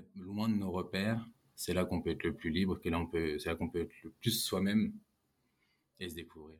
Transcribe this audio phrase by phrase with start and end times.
[0.00, 3.54] est loin de nos repères, c'est là qu'on peut être le plus libre, c'est là
[3.54, 4.92] qu'on peut être le plus soi-même
[5.98, 6.58] et se découvrir.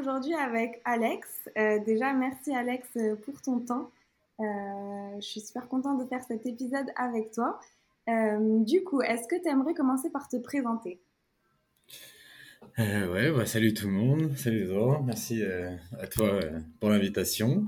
[0.00, 1.48] Aujourd'hui avec Alex.
[1.58, 2.88] Euh, déjà, merci Alex
[3.22, 3.90] pour ton temps.
[4.40, 4.44] Euh,
[5.16, 7.60] je suis super contente de faire cet épisode avec toi.
[8.08, 11.00] Euh, du coup, est-ce que tu aimerais commencer par te présenter?
[12.78, 15.42] Ouais, bah, salut tout le monde, salut Zora, merci
[15.98, 16.40] à toi
[16.78, 17.66] pour l'invitation.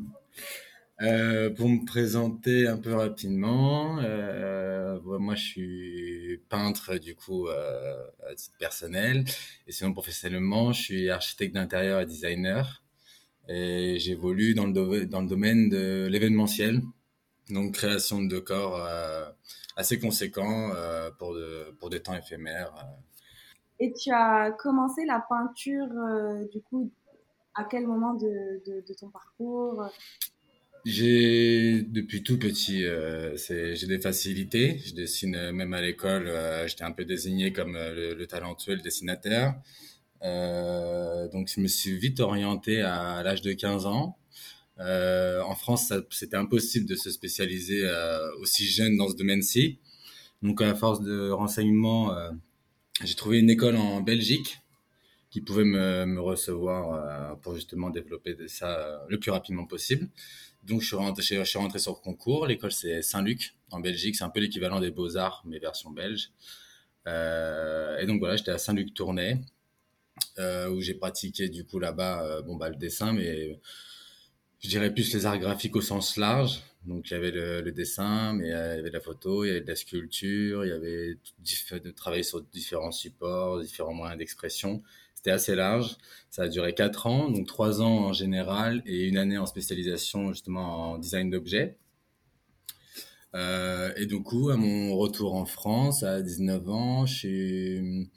[1.02, 8.04] Euh, pour me présenter un peu rapidement, euh, moi je suis peintre du coup euh,
[8.60, 9.24] personnel.
[9.66, 12.84] Et sinon professionnellement je suis architecte d'intérieur et designer.
[13.48, 16.80] Et j'évolue dans le, dans le domaine de l'événementiel,
[17.50, 19.28] donc création de décors euh,
[19.76, 20.70] assez conséquents
[21.18, 21.36] pour,
[21.80, 22.72] pour des temps éphémères.
[23.80, 25.88] Et tu as commencé la peinture
[26.52, 26.92] du coup
[27.54, 29.90] à quel moment de ton parcours?
[30.84, 34.78] J'ai depuis tout petit, euh, j'ai des facilités.
[34.84, 36.26] Je dessine euh, même à l'école.
[36.28, 39.54] Euh, J'étais un peu désigné comme euh, le, le, talentueux, le dessinateur.
[40.22, 44.16] Euh, donc je me suis vite orienté à, à l'âge de 15 ans.
[44.78, 47.88] en France, c'était impossible de se spécialiser
[48.40, 49.78] aussi jeune dans ce domaine-ci.
[50.42, 52.12] Donc à force de renseignements,
[53.04, 54.61] j'ai trouvé une école en Belgique
[55.32, 60.08] qui pouvait me, recevoir pour justement développer ça le plus rapidement possible.
[60.62, 61.22] Donc, je suis rentré,
[61.78, 62.46] sur le concours.
[62.46, 64.14] L'école, c'est Saint-Luc, en Belgique.
[64.14, 66.30] C'est un peu l'équivalent des Beaux-Arts, mais version belge.
[67.08, 69.38] Euh, et donc, voilà, j'étais à Saint-Luc-Tournai,
[70.38, 73.58] euh, où j'ai pratiqué, du coup, là-bas, euh, bon, bah, le dessin, mais
[74.60, 76.62] je dirais plus les arts graphiques au sens large.
[76.84, 79.60] Donc, il y avait le, dessin, mais il y avait la photo, il y avait
[79.62, 81.18] de la sculpture, il y avait
[81.80, 84.82] de travailler sur différents supports, différents moyens d'expression.
[85.22, 85.98] C'était assez large.
[86.30, 90.32] Ça a duré quatre ans, donc trois ans en général et une année en spécialisation
[90.32, 91.76] justement en design d'objets.
[93.36, 98.08] Euh, et du coup, à mon retour en France, à 19 ans, j'ai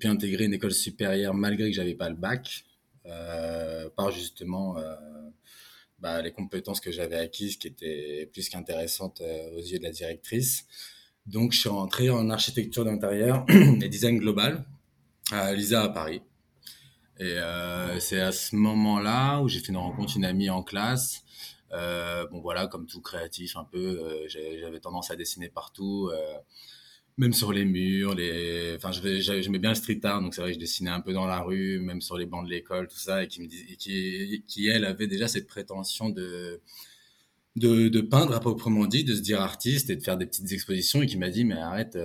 [0.00, 2.64] pu intégrer une école supérieure malgré que j'avais pas le bac,
[3.04, 4.94] euh, par justement euh,
[5.98, 9.20] bah, les compétences que j'avais acquises qui étaient plus qu'intéressantes
[9.54, 10.64] aux yeux de la directrice.
[11.26, 14.64] Donc, je suis rentré en architecture d'intérieur et design global
[15.32, 16.22] à l'ISA à Paris.
[17.18, 21.24] Et euh, c'est à ce moment-là où j'ai fait une rencontre, une amie en classe.
[21.72, 26.10] Euh, bon voilà, comme tout créatif un peu, euh, j'avais tendance à dessiner partout,
[27.16, 28.16] même sur les murs.
[28.76, 31.26] Enfin, j'aimais bien le street art, donc c'est vrai que je dessinais un peu dans
[31.26, 35.28] la rue, même sur les bancs de l'école, tout ça, et qui elle avait déjà
[35.28, 36.60] cette prétention de
[37.56, 41.00] de, peindre à proprement dit, de se dire artiste et de faire des petites expositions,
[41.00, 41.96] et qui m'a dit mais arrête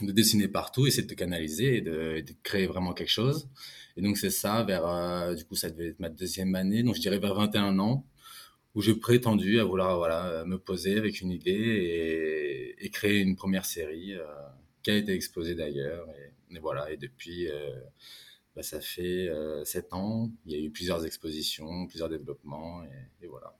[0.00, 3.50] de dessiner partout, essaie de te canaliser et de créer vraiment quelque chose.
[3.96, 6.96] Et donc, c'est ça, vers, euh, du coup, ça devait être ma deuxième année, donc
[6.96, 8.04] je dirais vers 21 ans,
[8.74, 13.64] où j'ai prétendu à vouloir, voilà, me poser avec une idée et, créer une première
[13.64, 14.24] série, euh,
[14.82, 16.06] qui a été exposée d'ailleurs.
[16.50, 17.80] Et, voilà, et depuis, euh,
[18.54, 19.28] bah, ça fait
[19.64, 22.82] sept ans, il y a eu plusieurs expositions, plusieurs développements,
[23.20, 23.54] et, voilà.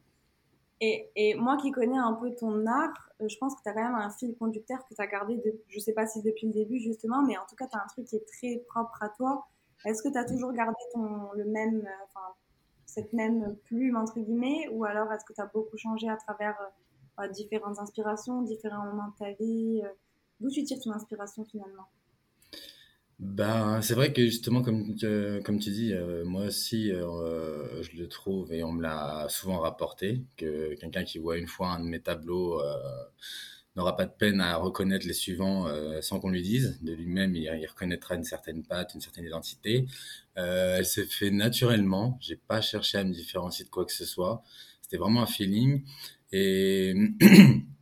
[0.80, 3.84] Et, et, moi qui connais un peu ton art, je pense que tu as quand
[3.84, 6.52] même un fil conducteur que tu as gardé, de, je sais pas si depuis le
[6.52, 9.08] début justement, mais en tout cas, tu as un truc qui est très propre à
[9.08, 9.46] toi
[9.84, 10.74] est-ce que tu as toujours gardé
[11.36, 11.86] le même,
[12.86, 16.56] cette même plume, entre guillemets, ou alors est-ce que tu as beaucoup changé à travers
[17.20, 19.88] euh, différentes inspirations, différents moments de ta vie euh,
[20.40, 21.86] D'où tu tires ton inspiration finalement?
[23.20, 24.96] Ben, c'est vrai que justement, comme,
[25.44, 30.24] comme tu dis, euh, moi aussi, je le trouve et on me l'a souvent rapporté,
[30.36, 32.60] que quelqu'un qui voit une fois un de mes tableaux
[33.76, 36.78] n'aura pas de peine à reconnaître les suivants euh, sans qu'on lui dise.
[36.82, 39.86] De lui-même, il, reconnaîtra une certaine patte, une certaine identité.
[40.38, 42.18] Euh, elle s'est fait naturellement.
[42.20, 44.42] J'ai pas cherché à me différencier de quoi que ce soit.
[44.82, 45.82] C'était vraiment un feeling.
[46.32, 46.94] Et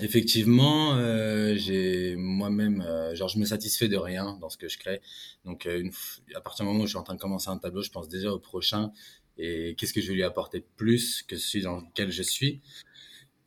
[0.00, 4.78] effectivement, euh, j'ai moi-même, euh, genre, je me satisfais de rien dans ce que je
[4.78, 5.00] crée.
[5.44, 5.92] Donc, euh, une,
[6.34, 8.08] à partir du moment où je suis en train de commencer un tableau, je pense
[8.08, 8.92] déjà au prochain
[9.38, 12.62] et qu'est-ce que je vais lui apporter plus que celui dans lequel je suis?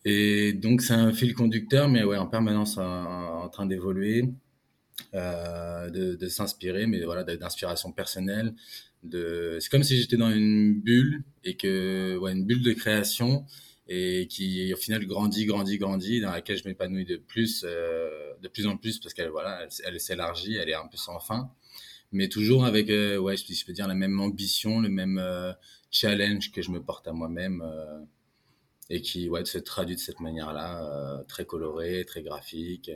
[0.06, 4.24] Et donc, c'est un fil conducteur, mais ouais, en permanence en, train d'évoluer,
[5.14, 8.54] euh, de, de s'inspirer, mais voilà, d'inspiration personnelle.
[9.04, 9.58] De...
[9.60, 13.46] C'est comme si j'étais dans une bulle et que, ouais, une bulle de création
[13.90, 18.48] et qui, au final, grandit, grandit, grandit, dans laquelle je m'épanouis de plus, euh, de
[18.48, 21.52] plus en plus parce qu'elle, voilà, elle, s'élargit, elle est un peu sans fin,
[22.12, 25.52] mais toujours avec, euh, ouais, je, je peux dire la même ambition, le même euh,
[25.90, 27.64] challenge que je me porte à moi-même.
[28.90, 32.92] Euh, et qui ouais, se traduit de cette manière-là, très coloré, très graphique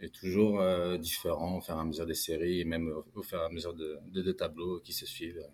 [0.00, 0.62] et toujours
[0.98, 3.74] différent au fur et à mesure des séries et même au, fur et à mesure
[3.74, 5.44] de, de, tableaux qui se suivent.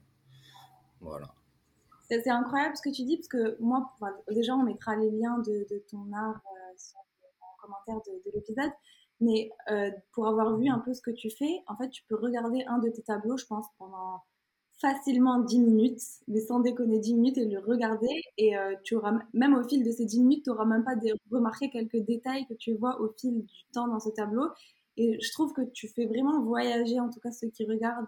[1.01, 1.33] Voilà.
[2.09, 3.91] C'est incroyable ce que tu dis, parce que moi,
[4.31, 6.43] déjà, on mettra les liens de, ton art
[7.41, 8.73] en commentaire de, de l'épisode.
[9.21, 12.17] Mais euh, pour avoir vu un peu ce que tu fais, en fait, tu peux
[12.17, 14.23] regarder un de tes tableaux, je pense, pendant
[14.81, 18.23] facilement 10 minutes, mais sans déconner 10 minutes et le regarder.
[18.39, 20.95] Et euh, tu auras, même au fil de ces 10 minutes, tu n'auras même pas
[21.31, 24.49] remarqué quelques détails que tu vois au fil du temps dans ce tableau.
[24.97, 28.07] Et je trouve que tu fais vraiment voyager, en tout cas ceux qui regardent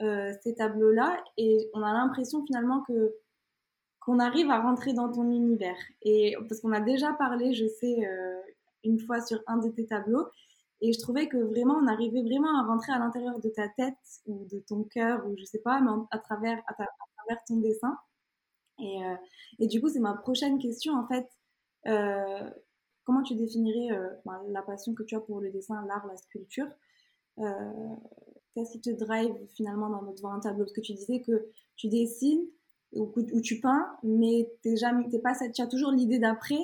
[0.00, 1.22] euh, ces tableaux-là.
[1.36, 3.14] Et on a l'impression finalement que
[4.00, 5.76] qu'on arrive à rentrer dans ton univers.
[6.02, 7.98] Et parce qu'on a déjà parlé, je sais,
[8.82, 10.26] une fois sur un de tes tableaux.
[10.82, 13.94] Et je trouvais que vraiment, on arrivait vraiment à rentrer à l'intérieur de ta tête
[14.26, 17.96] ou de ton cœur ou je sais pas, mais à travers, à, travers ton dessin.
[18.80, 19.14] Et, euh,
[19.60, 21.28] et du coup, c'est ma prochaine question en fait.
[21.86, 22.50] Euh,
[23.04, 26.16] comment tu définirais euh, ben, la passion que tu as pour le dessin, l'art, la
[26.16, 26.68] sculpture?
[28.54, 30.64] Qu'est-ce qui te drive finalement dans, devant un tableau?
[30.64, 32.44] Parce que tu disais que tu dessines
[32.92, 36.58] ou, ou tu peins, mais t'es jamais, t'es pas, tu as toujours l'idée d'après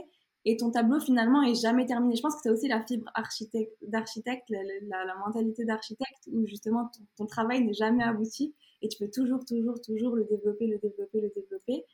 [0.44, 2.16] et ton tableau finalement est jamais terminé.
[2.16, 7.26] Je pense que c'est aussi la fibre architecte, d'architecte, la, mentalité d'architecte où justement ton,
[7.26, 11.32] travail n'est jamais abouti et tu peux toujours, toujours, toujours le développer, le développer, le
[11.34, 11.84] développer.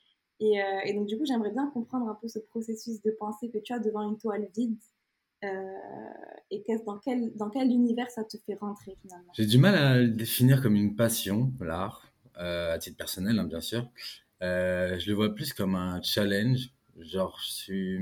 [0.40, 3.58] Et, euh, donc du coup, j'aimerais bien comprendre un peu ce processus de pensée que
[3.58, 4.76] tu as devant une toile vide.
[5.42, 5.48] Euh,
[6.50, 9.32] et dans quel, dans quel univers ça te fait rentrer finalement?
[9.34, 13.44] J'ai du mal à le définir comme une passion, l'art, euh, à titre personnel hein,
[13.44, 13.90] bien sûr.
[14.40, 16.70] je le vois plus comme un challenge
[17.00, 17.98] Genre, je suis,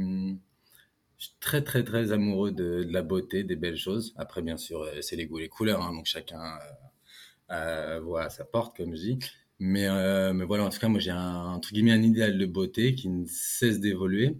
[1.40, 4.12] très, très, très amoureux de, la beauté, des belles choses.
[4.16, 8.28] Après, bien sûr, euh, c'est les goûts les couleurs, hein, donc chacun euh, euh, voit
[8.30, 9.18] sa porte, comme je dis.
[9.58, 9.86] Mais,
[10.32, 13.08] mais voilà, en tout cas, moi, j'ai un, entre guillemets, un idéal de beauté qui
[13.08, 14.36] ne cesse d'évoluer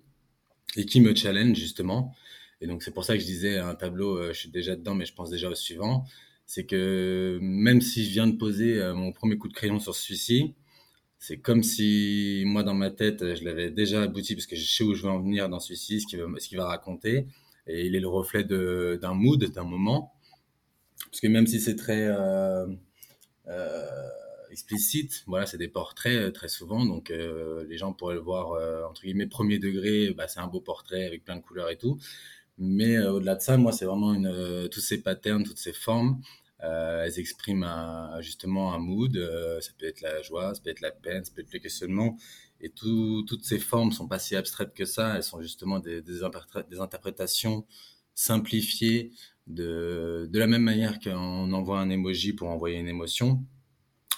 [0.76, 2.12] et qui me challenge, justement.
[2.60, 5.06] Et donc, c'est pour ça que je disais, un tableau, je suis déjà dedans, mais
[5.06, 6.04] je pense déjà au suivant.
[6.46, 10.54] C'est que même si je viens de poser mon premier coup de crayon sur celui-ci,
[11.23, 14.83] c'est comme si moi dans ma tête je l'avais déjà abouti parce que je sais
[14.83, 17.29] où je veux en venir dans celui-ci, ce qu'il va, raconter,
[17.69, 20.13] et il est le reflet d'un mood, d'un moment.
[21.09, 22.67] Parce que même si c'est très euh,
[23.47, 24.09] euh,
[24.51, 29.03] explicite, voilà, c'est des portraits euh, très souvent, donc les gens pourraient le voir entre
[29.03, 32.01] guillemets premier degré, bah, c'est un beau portrait avec plein de couleurs et tout.
[32.59, 36.21] Mais au-delà de ça, moi, c'est vraiment une, tous ces patterns, toutes ces formes,
[36.62, 37.67] euh, elles expriment
[38.20, 39.17] justement un mood.
[39.17, 41.59] Euh, ça peut être la joie, ça peut être la peine, ça peut être le
[41.59, 42.17] questionnement.
[42.61, 45.17] Et toutes ces formes sont pas si abstraites que ça.
[45.17, 47.67] Elles sont justement des, interprétations
[48.14, 49.12] simplifiées
[49.49, 53.44] de, la même manière qu'on envoie un emoji pour envoyer une émotion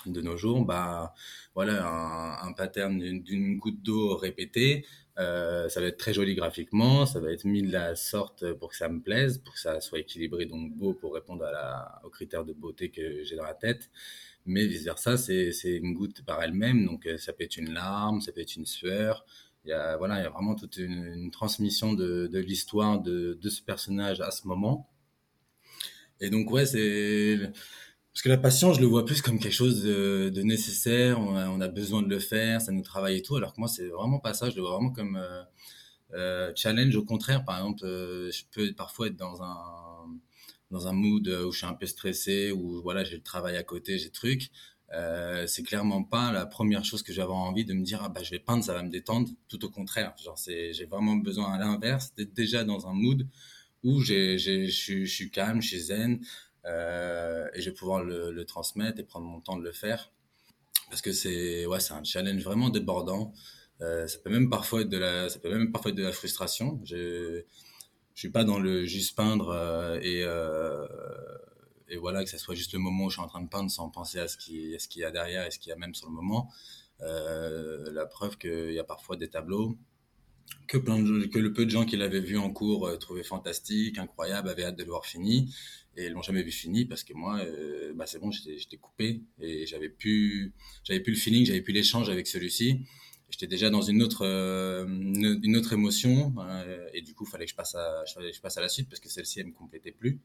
[0.07, 1.15] de nos jours, bah
[1.55, 4.85] voilà un pattern d'une goutte d'eau répétée,
[5.19, 8.71] euh, ça va être très joli graphiquement, ça va être mis de la sorte pour
[8.71, 12.01] que ça me plaise, pour que ça soit équilibré, donc beau pour répondre à la,
[12.05, 13.91] aux critères de beauté que j'ai dans la tête.
[14.47, 18.21] Mais vice versa, c'est une goutte par elle-même, donc euh, ça peut être une larme,
[18.21, 19.25] ça peut être une sueur.
[19.65, 23.39] Il y a, voilà, il y a vraiment toute une, transmission de, de l'histoire de,
[23.41, 24.91] de ce personnage à ce moment.
[26.21, 27.39] Et donc ouais, c'est
[28.15, 31.69] parce que la patience, je le vois plus comme quelque chose de, nécessaire, on a,
[31.69, 34.35] besoin de le faire, ça nous travaille et tout, alors que moi, c'est vraiment pas
[34.35, 35.43] ça, je le vois vraiment comme euh,
[36.15, 36.95] euh challenge.
[36.95, 40.07] Au contraire, par exemple, euh, je peux parfois être dans un,
[40.71, 43.65] dans un mood où je suis un peu stressé, où voilà, j'ai le travail à
[43.65, 44.51] côté, j'ai truc.
[44.93, 48.23] Euh, c'est clairement pas la première chose que j'avais envie de me dire ah bah
[48.23, 51.59] je vais peindre ça va me détendre tout au contraire genre j'ai vraiment besoin à
[51.59, 53.27] l'inverse d'être déjà dans un mood
[53.83, 56.21] où je suis calme je suis zen
[56.67, 60.13] euh, et je vais pouvoir le, transmettre et prendre mon temps de le faire.
[60.91, 63.33] Parce que c'est ouais un challenge vraiment débordant.
[63.81, 66.13] Euh, ça peut même parfois être de la ça peut même parfois être de la
[66.13, 66.81] frustration.
[66.85, 67.43] Je
[68.15, 70.21] je suis pas dans le juste peindre euh, et
[71.93, 73.71] et voilà que ça soit juste le moment où je suis en train de peindre
[73.71, 75.95] sans penser à ce ce qu'il y a derrière et ce qu'il y a même
[75.95, 76.51] sur le moment.
[77.01, 79.77] La preuve qu'il y a parfois des tableaux
[80.67, 80.79] que,
[81.27, 84.65] que le peu de gens qui l'avaient vu en cours euh, trouvaient fantastique, incroyable, avaient
[84.65, 85.55] hâte de le voir fini
[85.97, 89.67] et l'ont jamais vu fini parce que moi, euh, bah c'est bon, j'étais coupé et
[89.67, 92.81] j'avais plus, j'avais plus le feeling, j'avais plus l'échange avec celui-ci.
[93.31, 96.35] J'étais déjà dans une autre, euh, une, autre émotion
[96.93, 99.09] et du coup, fallait que je passe à, je passe à la suite parce que
[99.09, 100.21] celle-ci elle me complétait plus.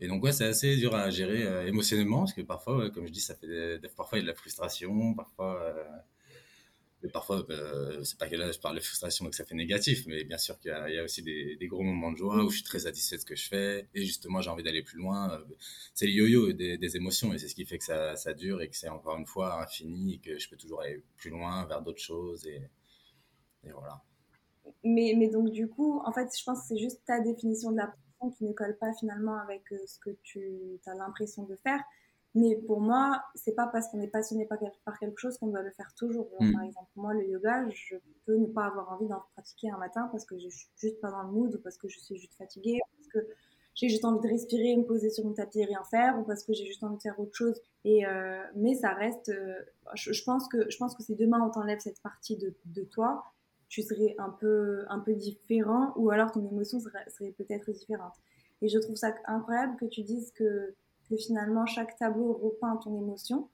[0.00, 3.20] Et donc ouais, c'est assez dur à gérer émotionnellement parce que parfois, comme je dis,
[3.20, 5.74] ça fait parfois il y a de la frustration, parfois
[7.12, 10.06] parfois, euh, c'est pas que là je parle de frustration et que ça fait négatif,
[10.06, 12.64] mais bien sûr qu'il y, a aussi des, gros moments de joie où je suis
[12.64, 15.32] très satisfait de ce que je fais et justement j'ai envie d'aller plus loin.
[15.32, 15.44] Euh,
[15.94, 18.68] c'est le yo-yo des, émotions et c'est ce qui fait que ça, ça dure et
[18.68, 21.82] que c'est encore une fois infini et que je peux toujours aller plus loin vers
[21.82, 22.62] d'autres choses et
[23.72, 24.00] voilà.
[24.84, 27.78] mais, mais donc, du coup, en fait, je pense que c'est juste ta définition de
[27.78, 31.56] la passion qui ne colle pas finalement avec euh, ce que tu as l'impression de
[31.56, 31.82] faire.
[32.36, 34.58] Mais pour moi, c'est pas parce qu'on est passionné par,
[34.98, 36.28] quelque chose qu'on doit le faire toujours.
[36.38, 36.52] Mm.
[36.52, 40.10] Par exemple, moi, le yoga, je peux ne pas avoir envie d'en pratiquer un matin
[40.12, 42.34] parce que je suis juste pas dans le mood ou parce que je suis juste
[42.34, 43.30] fatiguée, parce que
[43.74, 46.44] j'ai juste envie de respirer, me poser sur mon tapis et rien faire, ou parce
[46.44, 47.58] que j'ai juste envie de faire autre chose.
[47.84, 49.30] Et euh, mais ça reste.
[49.30, 49.54] Euh,
[49.94, 53.24] je, pense que je pense que si demain on t'enlève cette partie de, de, toi,
[53.68, 58.14] tu serais un peu un peu différent, ou alors ton émotion serait, serait peut-être différente.
[58.60, 60.74] Et je trouve ça incroyable que tu dises que,
[61.08, 63.48] que finalement chaque tableau repeint ton émotion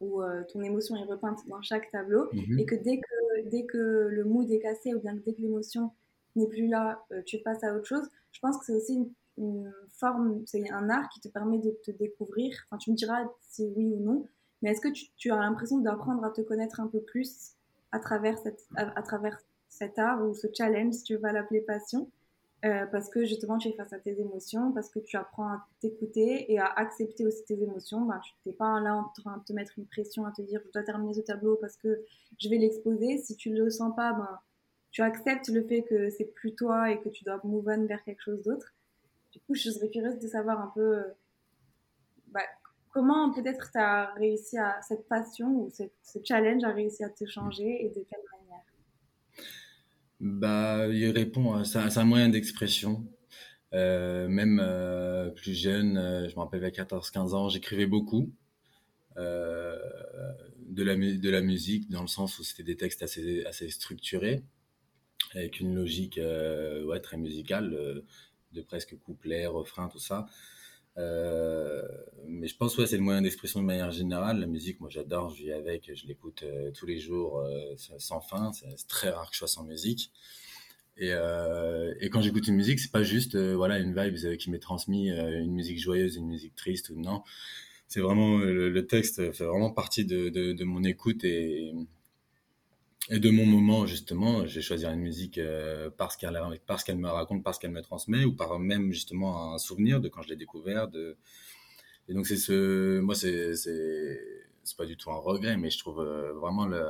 [0.00, 2.58] ou euh, ton émotion est repeinte dans chaque tableau mhm.
[2.58, 5.40] et que dès que dès que le mood est cassé ou bien que dès que
[5.40, 5.90] l'émotion
[6.36, 8.08] n'est plus là, tu passes à autre chose.
[8.32, 11.70] Je pense que c'est aussi une une forme, c'est un art qui te permet de
[11.84, 12.54] te découvrir.
[12.66, 14.26] Enfin, tu me diras si oui ou non,
[14.62, 17.54] mais est-ce que tu, as l'impression d'apprendre à te connaître un peu plus
[17.92, 22.10] à travers, cette, à, travers cet art ou ce challenge, si tu veux l'appeler passion?
[22.64, 25.66] Euh, parce que justement tu es face à tes émotions, parce que tu apprends à
[25.80, 28.00] t'écouter et à accepter aussi tes émotions.
[28.02, 30.60] Ben, tu n'es pas là en train de te mettre une pression à te dire
[30.66, 32.02] je dois terminer ce tableau parce que
[32.38, 33.18] je vais l'exposer.
[33.18, 34.40] Si tu ne le sens pas, ben,
[34.90, 38.02] tu acceptes le fait que c'est plus toi et que tu dois move on vers
[38.02, 38.74] quelque chose d'autre.
[39.32, 41.02] Du coup, je serais curieuse de savoir un peu euh,
[42.28, 42.40] bah,
[42.90, 47.24] comment peut-être tu as réussi à cette passion ou ce challenge a réussi à te
[47.24, 48.37] changer et de quelle manière
[50.20, 53.06] bah, Il répond, c'est un, moyen d'expression.
[53.74, 58.32] Euh, même euh, plus jeune, je me rappelle à 14-15 ans, j'écrivais beaucoup.
[59.16, 64.42] de, la, de la musique, dans le sens où c'était des textes assez, assez structurés,
[65.34, 68.04] avec une logique ouais, très musicale
[68.52, 70.26] de presque couplets, refrains, tout ça.
[70.98, 71.82] Euh,
[72.26, 74.40] mais je pense ouais, c'est le moyen d'expression de manière générale.
[74.40, 78.20] La musique, moi j'adore, je vis avec, je l'écoute euh, tous les jours euh, sans
[78.20, 78.52] fin.
[78.52, 80.12] C'est très rare que je sois sans musique.
[80.96, 81.10] Et,
[82.10, 85.78] quand j'écoute une musique, c'est pas juste voilà une vibe qui m'est transmise, une musique
[85.78, 87.22] joyeuse, une musique triste ou non.
[87.86, 91.24] C'est vraiment le, texte fait vraiment partie de, de, mon écoute
[93.10, 97.42] et de mon moment, justement, je vais choisir une musique euh, parce qu'elle me raconte,
[97.42, 100.88] parce qu'elle me transmet, ou par même justement un souvenir de quand je l'ai découvert.
[102.08, 106.00] Et donc c'est ce, moi c'est c'est pas du tout un regret, mais je trouve
[106.00, 106.82] euh, vraiment le,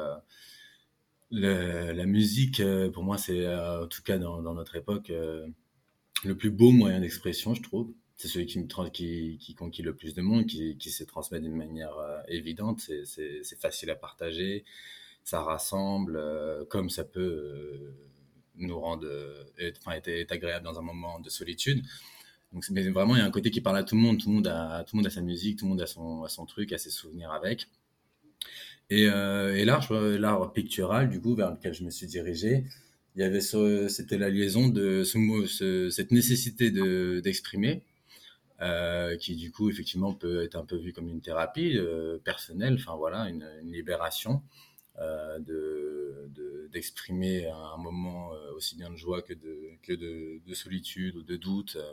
[1.92, 5.12] la musique, euh, pour moi c'est en tout cas dans, notre époque
[6.24, 7.92] le plus beau moyen d'expression, je trouve.
[8.16, 11.38] C'est celui qui, me, qui, qui conquit le plus de monde, qui, qui se transmet
[11.38, 11.94] d'une manière
[12.26, 12.80] évidente.
[13.04, 14.64] C'est facile à partager
[15.28, 17.94] ça rassemble, euh, comme ça peut euh,
[18.56, 19.44] nous rendre, euh,
[19.78, 21.84] enfin, être, agréable dans un moment de solitude.
[22.70, 24.18] Mais vraiment, il y a un côté qui parle à tout le monde.
[24.18, 26.46] Tout le monde a, tout le monde a sa musique, tout le monde a son,
[26.46, 27.68] truc, a ses souvenirs avec.
[28.88, 32.64] Et, et l'art, l'art pictural, du coup, vers lequel je me suis dirigé,
[33.14, 37.82] il y avait c'était la liaison de ce mot, cette nécessité de, d'exprimer,
[39.20, 41.78] qui du coup, effectivement, peut être un peu vu comme une thérapie
[42.24, 44.42] personnelle, enfin voilà, une libération.
[45.00, 51.16] Euh, de, d'exprimer un moment euh, aussi bien de joie que de, que de, solitude
[51.16, 51.92] ou de doute, euh,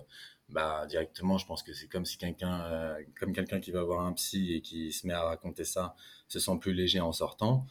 [0.49, 4.13] bah, directement, je pense que c'est comme si quelqu'un, comme quelqu'un qui va voir un
[4.13, 5.95] psy et qui se met à raconter ça,
[6.27, 7.67] se sent plus léger en sortant.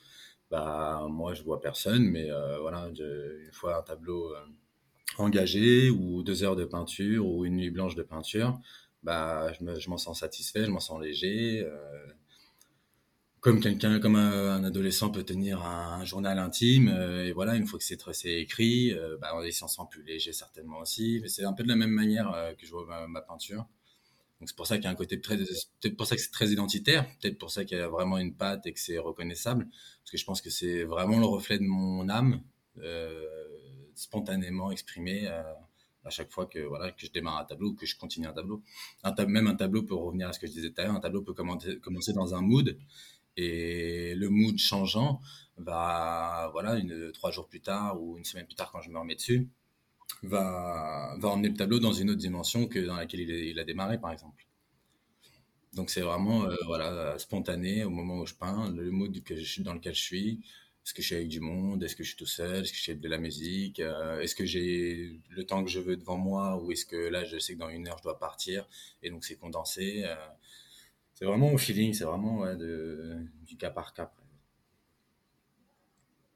[0.50, 4.32] Bah, moi, je vois personne, mais voilà, une fois un tableau
[5.18, 8.58] engagé ou deux heures de peinture ou une nuit blanche de peinture,
[9.02, 11.66] bah, je, m'en sens satisfait, je m'en sens léger
[13.44, 17.78] comme quelqu'un, comme un, adolescent peut tenir un, journal intime, euh, et voilà, une fois
[17.78, 21.18] que c'est écrit, euh, bah, on s'en sent plus léger certainement aussi.
[21.20, 23.68] Mais c'est un peu de la même manière euh, que je vois ma, peinture.
[24.40, 26.30] Donc c'est pour ça qu'il y a un côté très, peut-être pour ça que c'est
[26.30, 29.68] très identitaire, peut-être pour ça qu'il y a vraiment une patte et que c'est reconnaissable,
[29.68, 32.40] parce que je pense que c'est vraiment le reflet de mon âme,
[33.94, 37.96] spontanément exprimé à chaque fois que voilà que je démarre un tableau ou que je
[37.96, 38.62] continue un tableau.
[39.28, 41.22] Même un tableau peut revenir à ce que je disais tout à l'heure, un tableau
[41.22, 42.76] peut commencer dans un mood
[43.36, 45.20] et le mood changeant
[45.56, 48.98] va voilà une trois jours plus tard ou une semaine plus tard quand je me
[48.98, 49.48] remets dessus
[50.22, 53.98] va va emmener le tableau dans une autre dimension que dans laquelle il, a démarré
[54.00, 54.46] par exemple.
[55.74, 59.12] Donc c'est vraiment euh, voilà spontané au moment où je peins le mood
[59.60, 60.40] dans lequel je suis.
[60.84, 61.82] Est-ce que je suis avec du monde?
[61.82, 62.62] Est-ce que je suis tout seul?
[62.62, 63.80] Est-ce que je suis de la musique?
[63.80, 67.24] Euh, Est-ce que j'ai le temps que je veux devant moi Ou est-ce que là,
[67.24, 68.68] je sais que dans une heure, je dois partir?
[69.02, 70.02] Et donc, c'est condensé.
[70.04, 70.14] Euh,
[71.14, 74.11] c'est vraiment au feeling, c'est vraiment de, du cas par cas.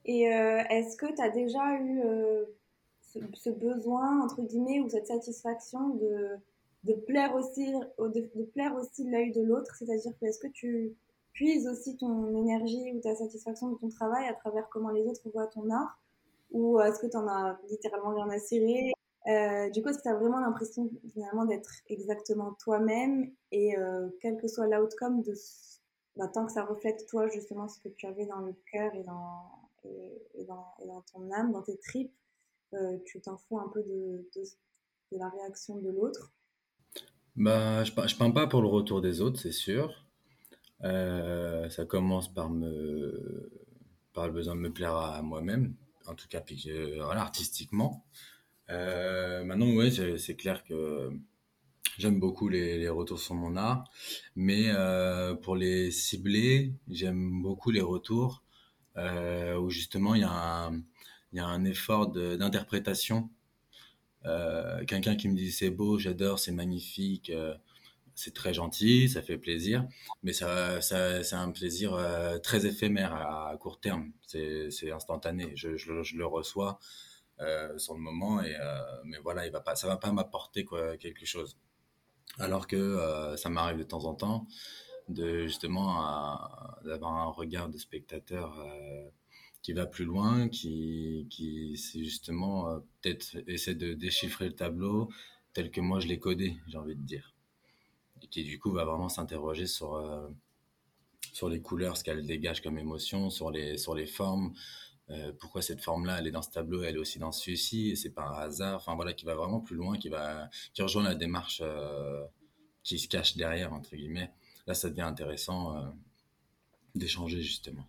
[0.09, 2.47] Et euh, est-ce que tu as déjà eu euh,
[3.35, 6.31] ce, besoin, entre guillemets, ou cette satisfaction de,
[6.85, 9.75] de plaire aussi, de, plaire aussi l'œil de l'autre?
[9.77, 10.95] C'est-à-dire que est-ce que tu
[11.35, 15.29] puises aussi ton énergie ou ta satisfaction de ton travail à travers comment les autres
[15.31, 16.01] voient ton art?
[16.53, 18.93] Ou est-ce que tu en as littéralement rien à cirer?
[19.27, 24.09] Euh, du coup, est-ce que tu as vraiment l'impression finalement d'être exactement toi-même et euh,
[24.21, 25.23] quel que soit l'outcome,
[26.17, 29.03] bah, tant que ça reflète toi justement ce que tu avais dans le cœur et
[29.05, 29.65] dans,
[31.13, 32.15] ton âme, dans tes tripes,
[32.75, 34.25] euh, tu t'en fous un peu de,
[35.13, 36.33] la réaction de l'autre?
[37.37, 40.07] Bah, Je ne peins pas pour le retour des autres, c'est sûr.
[40.81, 45.75] ça commence par, le besoin de me plaire à moi-même,
[46.07, 46.43] en tout cas
[47.17, 48.05] artistiquement.
[48.71, 51.11] Euh, maintenant, ouais, c'est clair que
[51.99, 53.85] j'aime beaucoup les, retours sur mon art,
[54.37, 58.43] mais euh, pour les cibler, j'aime beaucoup les retours
[58.97, 60.71] euh, où justement il y, a
[61.35, 63.31] un, effort d'interprétation.
[64.87, 67.33] Quelqu'un qui me dit c'est beau, j'adore, c'est magnifique,
[68.15, 69.87] c'est très gentil, ça fait plaisir,
[70.23, 71.97] mais ça, c'est un plaisir
[72.43, 74.13] très éphémère à, court terme.
[74.27, 75.53] C'est instantané.
[75.55, 76.79] Je, le reçois
[77.77, 78.43] sur le moment.
[78.43, 80.67] Et, euh, mais voilà, il va pas, ça va pas m'apporter
[80.99, 81.57] quelque chose.
[82.39, 84.47] Alors que euh, ça m'arrive de temps en temps
[85.09, 85.95] de justement
[86.85, 88.63] d'avoir un regard de spectateur
[89.63, 95.09] qui va plus loin, qui, qui c'est justement peut-être essaie de déchiffrer le tableau
[95.55, 97.35] tel que moi je l'ai codé, j'ai envie de dire.
[98.23, 99.97] Et qui du coup va vraiment s'interroger sur,
[101.33, 104.53] sur les couleurs, ce qu'elles dégagent comme émotion, sur les, sur les formes,
[105.11, 107.97] euh, pourquoi cette forme-là, elle est dans ce tableau, elle est aussi dans celui-ci, et
[107.97, 108.77] c'est pas un hasard.
[108.77, 112.25] Enfin voilà, qui va vraiment plus loin, qui va, qui rejoint la démarche euh,
[112.83, 114.31] qui se cache derrière entre guillemets.
[114.67, 115.89] Là, ça devient intéressant euh,
[116.95, 117.85] d'échanger justement.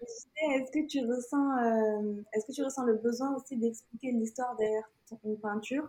[0.00, 4.88] Est-ce que tu ressens, est-ce que tu ressens le besoin aussi d'expliquer l'histoire derrière
[5.24, 5.88] une peinture,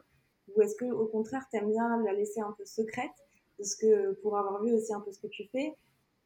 [0.55, 3.11] ou est-ce que au contraire, tu aimes bien la laisser un peu secrète,
[3.57, 5.73] parce que pour avoir vu aussi un peu ce que tu fais,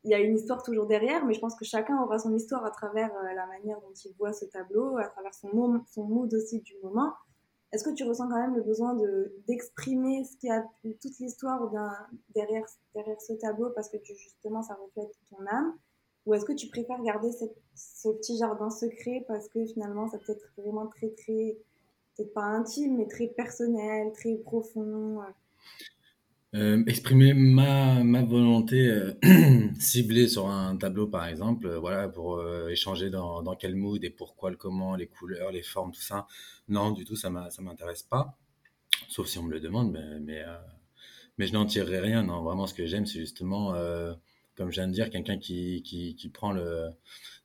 [0.04, 2.64] il y a une histoire toujours derrière, mais je pense que chacun aura son histoire
[2.66, 6.34] à travers euh, la manière dont il voit ce tableau, à travers son, son mood
[6.34, 7.14] aussi du moment.
[7.74, 11.70] Est-ce que tu ressens quand même le besoin de d'exprimer ce qui a toute l'histoire
[12.34, 15.78] derrière derrière ce tableau parce que justement ça reflète ton âme,
[16.26, 17.30] ou est-ce que tu préfères garder
[17.76, 21.58] ce petit jardin secret parce que finalement ça peut être vraiment très très
[22.16, 25.20] peut-être pas intime mais très personnel, très profond.
[26.56, 26.82] Euh?
[26.88, 29.14] Exprimer ma, ma volonté euh,
[29.80, 34.10] ciblée sur un tableau, par exemple, euh, voilà, pour échanger dans, dans quel mood et
[34.10, 36.26] pourquoi, le comment, les couleurs, les formes, tout ça.
[36.70, 38.38] Non, du tout, ça ne m'intéresse pas.
[39.10, 40.44] Sauf si on me le demande, mais, mais,
[41.38, 42.24] mais je n'en tirerai rien.
[42.24, 43.74] Non, vraiment, ce que j'aime, c'est justement,
[44.56, 46.90] comme je viens de dire, quelqu'un qui, qui, qui, prend le.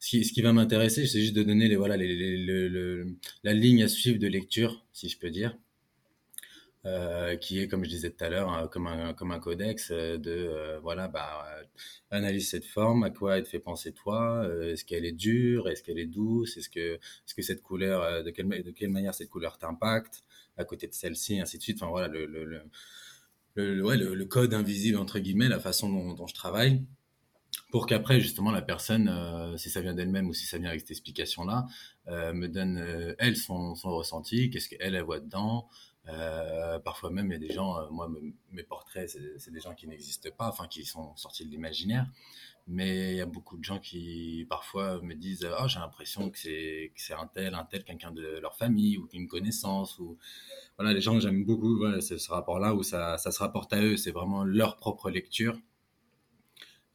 [0.00, 3.04] Ce qui, ce qui va m'intéresser, c'est juste de donner les, voilà, les,
[3.44, 5.56] la ligne à suivre de lecture, si je peux dire.
[6.84, 10.18] Euh, qui est, comme je disais tout à l'heure, comme, un, comme un codex euh,
[10.18, 11.46] de, euh, voilà, bah,
[12.10, 15.84] analyse cette forme, à quoi elle te fait penser toi, est-ce qu'elle est dure, est-ce
[15.84, 19.30] qu'elle est douce, est-ce que, est-ce que cette couleur, de quelle, de quelle manière cette
[19.30, 20.24] couleur t'impacte,
[20.56, 21.78] à côté de celle-ci, ainsi de suite.
[21.80, 22.44] Enfin voilà, le, le,
[23.54, 26.82] le, ouais, le, code invisible, entre guillemets, la façon dont, je travaille
[27.70, 30.80] pour qu'après justement la personne, euh, si ça vient d'elle-même ou si ça vient avec
[30.80, 31.66] cette explication-là,
[32.08, 35.68] euh, me donne euh, elle son, son ressenti, qu'est-ce qu'elle elle voit dedans,
[36.08, 38.10] euh, parfois même, il y a des gens, euh, moi,
[38.50, 42.06] mes portraits, c'est des gens qui n'existent pas, enfin, qui sont sortis de l'imaginaire.
[42.68, 46.38] Mais il y a beaucoup de gens qui, parfois, me disent oh, j'ai l'impression que
[46.38, 50.00] c'est un tel, un tel, quelqu'un de leur famille ou une connaissance.
[50.78, 53.96] Voilà, les gens, j'aime beaucoup voilà, ce, rapport-là où ça, se rapporte à eux.
[53.96, 55.58] C'est vraiment leur propre lecture.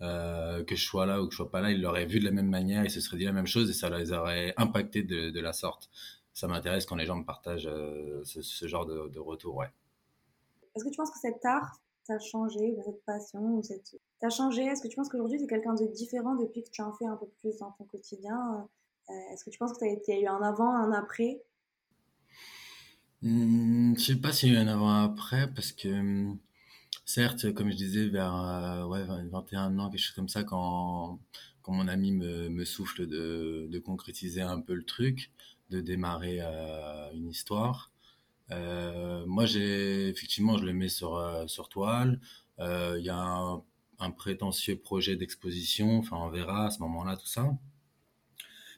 [0.02, 2.26] Euh, que je sois là ou que je sois pas là, ils l'auraient vu de
[2.26, 5.02] la même manière, ils se seraient dit la même chose et ça les aurait impacté
[5.02, 5.90] de, de la sorte
[6.38, 9.56] ça m'intéresse quand les gens me partagent euh, ce, genre de, retour.
[9.56, 9.72] Ouais.
[10.76, 14.00] Est-ce que tu penses que cet art t'a changé, cette passion, ou cette...
[14.20, 14.62] t'a changé?
[14.64, 17.08] Est-ce que tu penses qu'aujourd'hui tu es quelqu'un de différent depuis que tu en fais
[17.08, 18.70] un peu plus dans ton quotidien?
[19.10, 21.42] Euh, Est-ce que tu penses qu'il y a eu un avant, un après?
[23.24, 26.38] Mmh, Je sais pas s'il y a eu un avant-après parce que mmh,
[27.04, 31.20] certes, comme je disais, vers euh, ouais, 21 ans, quelque chose comme ça, quand,
[31.64, 35.32] quand mon ami me, me souffle de, de, concrétiser un peu le truc,
[35.70, 37.92] de démarrer euh, une histoire.
[38.52, 42.20] Euh, moi, j'ai effectivement, je le mets sur euh, sur toile.
[42.60, 43.62] Il y a
[44.00, 45.98] un, prétentieux projet d'exposition.
[46.00, 47.50] Enfin, on verra à ce moment-là tout ça.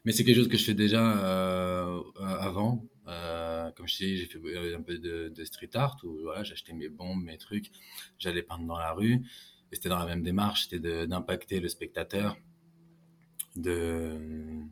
[0.05, 1.03] Mais c'est quelque chose que je fais déjà
[2.17, 2.85] avant.
[3.75, 4.39] comme je dis, j'ai fait
[4.75, 7.71] un peu de, de, street art où voilà, j'achetais mes bombes, mes trucs,
[8.17, 9.21] j'allais peindre dans la rue.
[9.71, 12.37] Et c'était dans la même démarche, c'était d'impacter le spectateur,
[13.55, 14.65] de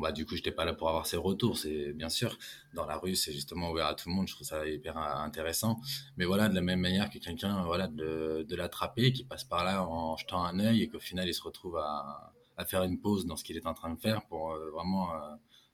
[0.00, 1.58] bah, du coup, j'étais pas là pour avoir ses retours.
[1.58, 2.38] C'est bien sûr,
[2.74, 4.28] dans la rue, c'est justement ouvert à tout le monde.
[4.28, 5.80] Je trouve ça hyper intéressant.
[6.16, 9.64] Mais voilà, de la même manière que quelqu'un, voilà, de, de l'attraper, qui passe par
[9.64, 13.00] là en jetant un œil et qu'au final, il se retrouve à, à faire une
[13.00, 15.18] pause dans ce qu'il est en train de faire pour euh, vraiment euh,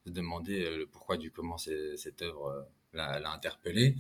[0.06, 3.96] se demander le pourquoi du comment cette œuvre l'a interpellé.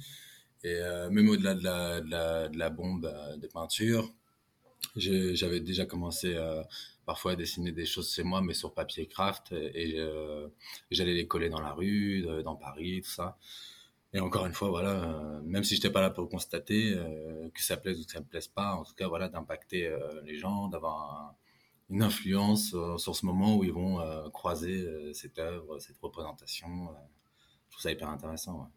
[0.64, 4.12] Et même au-delà de la, de, la, de la, bombe de peinture,
[4.96, 6.36] j'avais déjà commencé
[7.06, 9.98] parfois à dessiner des choses chez moi, mais sur papier craft, et,
[10.90, 13.38] j'allais les coller dans la rue, dans Paris, tout ça.
[14.14, 17.62] Et encore une fois, voilà, euh, même si j'étais pas là pour constater euh, que
[17.62, 20.38] ça plaise ou que ça me plaise pas, en tout cas, voilà, d'impacter euh, les
[20.38, 21.34] gens, d'avoir
[21.90, 23.98] une influence sur ce moment où ils vont
[24.30, 26.68] croiser cette œuvre, cette représentation.
[27.66, 28.70] je trouve ça hyper intéressant.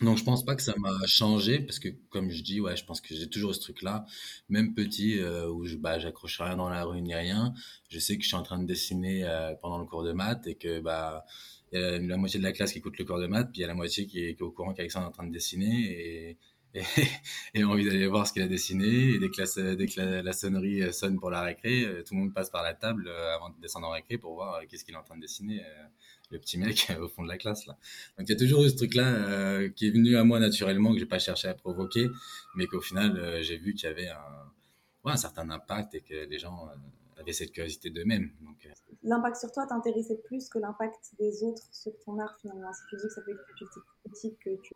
[0.00, 2.84] Donc, je pense pas que ça m'a changé parce que, comme je dis, ouais, je
[2.84, 4.04] pense que j'ai toujours ce truc-là,
[4.48, 7.54] même petit, où je, bah, j'accroche rien dans la rue ni rien.
[7.88, 9.26] Je sais que je suis en train de dessiner
[9.62, 11.24] pendant le cours de maths et que, bah,
[11.72, 13.58] il y a la moitié de la classe qui écoute le cours de maths, puis
[13.58, 15.66] il y a la moitié qui est, au courant qu'Alexandre est en train de dessiner
[15.66, 16.38] et,
[16.74, 16.82] et,
[17.54, 18.86] et a envie d'aller voir ce qu'il a dessiné.
[18.86, 22.20] Et dès que, la, dès que la, sonnerie sonne pour la récré, euh, tout le
[22.20, 24.84] monde passe par la table euh, avant de descendre en récré pour voir euh, qu'est-ce
[24.84, 25.62] qu'il est en train de dessiner,
[26.30, 27.66] le petit mec au fond de la classe.
[27.66, 27.76] Là.
[28.18, 30.98] Donc il y a toujours eu ce truc-là qui est venu à moi naturellement, que
[30.98, 32.08] j'ai pas cherché à provoquer,
[32.56, 34.50] mais qu'au final j'ai vu qu'il y avait un,
[35.04, 36.68] un certain impact et que les gens
[37.18, 38.30] avaient cette curiosité d'eux-mêmes.
[39.02, 42.72] L'impact sur toi t'intéressait plus que l'impact des autres sur ton art finalement.
[42.72, 44.74] Si tu dis que ça fait quelque critique que tu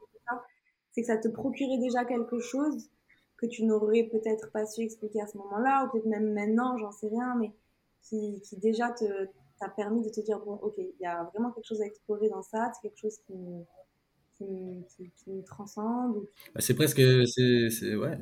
[0.92, 2.90] c'est que ça te procurait déjà quelque chose
[3.36, 6.90] que tu n'aurais peut-être pas su expliquer à ce moment-là, ou peut-être même maintenant, j'en
[6.92, 7.52] sais rien, mais
[8.02, 9.04] qui, qui déjà te
[9.60, 12.28] t'a permis de te dire bon, ok, il y a vraiment quelque chose à explorer
[12.28, 13.64] dans ça, c'est quelque chose qui me,
[14.36, 16.16] qui, qui, me transcende.
[16.54, 18.18] Bah, c'est presque, c'est ouais,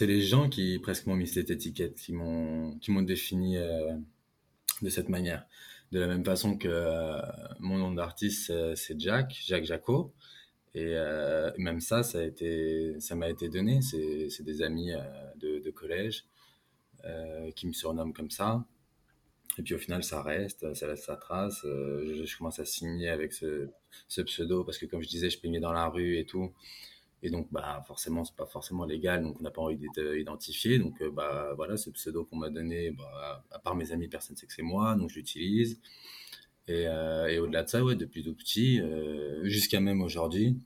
[0.00, 3.56] les gens qui presque m'ont mis cette étiquette, qui m'ont qui défini.
[3.56, 3.96] Euh,
[4.82, 5.46] de cette manière.
[5.92, 7.20] De la même façon que euh,
[7.60, 10.12] mon nom d'artiste, c'est Jack, Jacques Jaco.
[10.74, 13.80] Et euh, même ça, ça a été, m'a été donné.
[13.82, 15.00] C'est des amis euh,
[15.36, 16.24] de, collège
[17.56, 18.64] qui me surnomment comme ça.
[19.58, 21.60] Et puis au final, ça reste, ça laisse sa trace.
[21.62, 23.68] Je, commence à signer avec ce,
[24.24, 26.52] pseudo parce que, comme je disais, je peignais dans la rue et tout.
[27.22, 30.78] Et donc, bah, forcément, c'est pas forcément légal, donc on n'a pas envie d'être identifié.
[30.78, 34.34] Donc, euh, bah, voilà, ce pseudo qu'on m'a donné, bah, à part mes amis, personne
[34.34, 35.80] ne sait que c'est moi, donc je l'utilise.
[36.68, 40.58] Et, euh, au-delà de ça, ouais, depuis tout petit, euh, jusqu'à même aujourd'hui,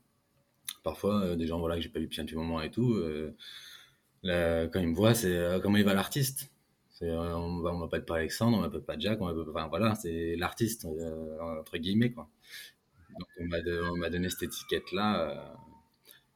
[0.83, 2.97] parfois, des gens voilà, que j'ai pas vu depuis un petit moment et tout,
[4.23, 6.51] quand ils me voient, c'est comment il va l'artiste
[7.03, 10.87] on ne m'appelle pas Alexandre, on m'appelle pas Jack, on enfin voilà, c'est l'artiste,
[11.41, 12.29] entre guillemets, quoi.
[13.19, 15.57] Donc on m'a donné cette étiquette-là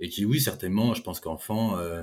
[0.01, 2.03] et qui, oui, certainement, je pense qu'enfant, euh,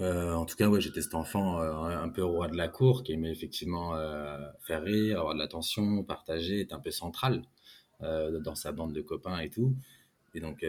[0.00, 3.04] euh, en tout cas, ouais, j'étais cet enfant euh, un peu roi de la cour
[3.04, 3.94] qui aimait effectivement
[4.66, 7.42] faire rire, avoir de l'attention, partager, être un peu central
[8.00, 9.74] dans sa bande de copains et tout.
[10.34, 10.64] Et donc,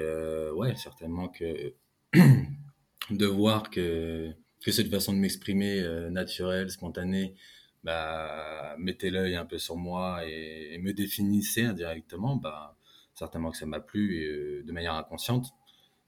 [0.54, 1.74] ouais, certainement que
[3.10, 4.32] de voir que,
[4.62, 7.36] que cette façon de m'exprimer naturelle, spontanée,
[7.84, 12.76] bah, mettait l'œil un peu sur moi et, me définissait indirectement, bah,
[13.14, 15.54] certainement que ça m'a plu de manière inconsciente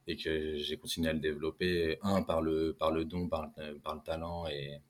[0.07, 3.51] et que j'ai continué à le développer, un, par le, don, par,
[3.83, 4.81] par le talent et,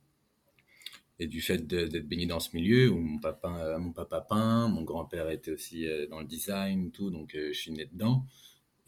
[1.19, 5.51] du fait d'être baigné dans ce milieu où mon papa, mon peint, mon grand-père était
[5.51, 8.25] aussi euh, dans le design, tout, donc euh, je suis né dedans.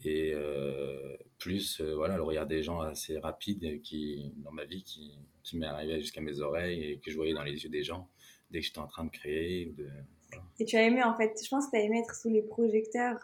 [0.04, 5.18] Et euh, plus, voilà, le regard des gens assez rapide qui, dans ma vie qui,
[5.42, 8.08] qui m'est arrivé jusqu'à mes oreilles et que je voyais dans les yeux des gens
[8.50, 9.74] dès que j'étais en train de créer.
[9.76, 9.88] De,
[10.58, 12.42] Et tu as aimé, en fait, je pense que tu as aimé être sous les
[12.42, 13.18] projecteurs.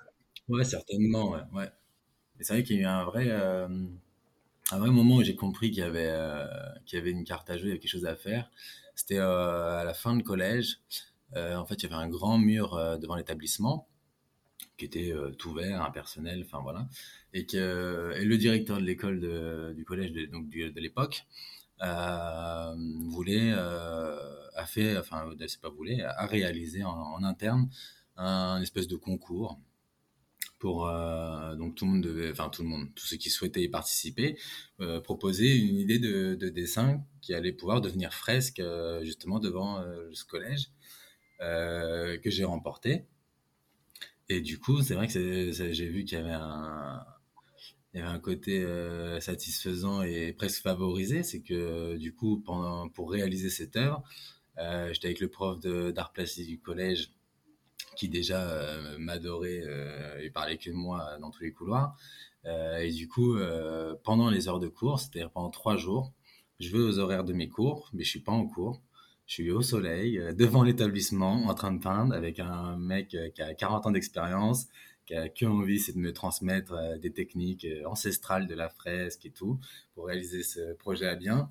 [0.49, 1.43] Ouais, certainement, ouais.
[1.53, 1.69] ouais
[2.40, 3.69] c'est vrai qu'il y a eu un vrai, euh,
[4.71, 6.47] un vrai moment où j'ai compris qu'il y, avait, euh,
[6.87, 8.51] qu'il y avait une carte à jouer, il y avait quelque chose à faire.
[8.95, 10.81] C'était euh, à la fin de collège.
[11.37, 13.88] en fait, il y avait un grand mur devant l'établissement
[14.81, 16.88] qui était tout vert, impersonnel, enfin voilà.
[17.33, 19.21] Et, que, le directeur de l'école
[19.77, 21.25] du collège de, donc de l'époque
[23.09, 27.69] voulait, a fait, enfin, c'est pas voulait, a réalisé en, interne
[28.16, 29.59] un espèce de concours
[30.61, 33.62] pour euh, donc tout le monde devait, enfin tout le monde, tous ceux qui souhaitaient
[33.62, 34.38] y participer,
[34.81, 39.83] euh, proposer une idée de, de, dessin qui allait pouvoir devenir fresque euh, justement devant
[40.12, 40.71] ce collège
[41.40, 43.07] que j'ai remporté.
[44.31, 47.05] Et du coup, c'est vrai que j'ai vu qu'il y avait un,
[47.93, 48.64] il y avait un côté
[49.21, 52.43] satisfaisant et presque favorisé, c'est que du coup,
[52.95, 54.03] pour réaliser cette œuvre,
[54.57, 57.11] j'étais avec le prof d'art plastique du collège
[57.97, 61.97] qui déjà euh, m'adorait euh, et parlait que de moi dans tous les couloirs.
[62.47, 63.37] Euh, et du coup,
[64.05, 66.12] pendant les heures de cours, c'est-à-dire pendant trois jours,
[66.59, 68.81] je vais aux horaires de mes cours, mais je suis pas en cours.
[69.31, 73.55] Je suis au soleil, devant l'établissement, en train de peindre avec un mec qui a
[73.55, 74.66] 40 ans d'expérience,
[75.07, 79.31] qui a que envie, c'est de me transmettre des techniques ancestrales de la fresque et
[79.31, 79.61] tout,
[79.95, 81.49] pour réaliser ce projet à bien.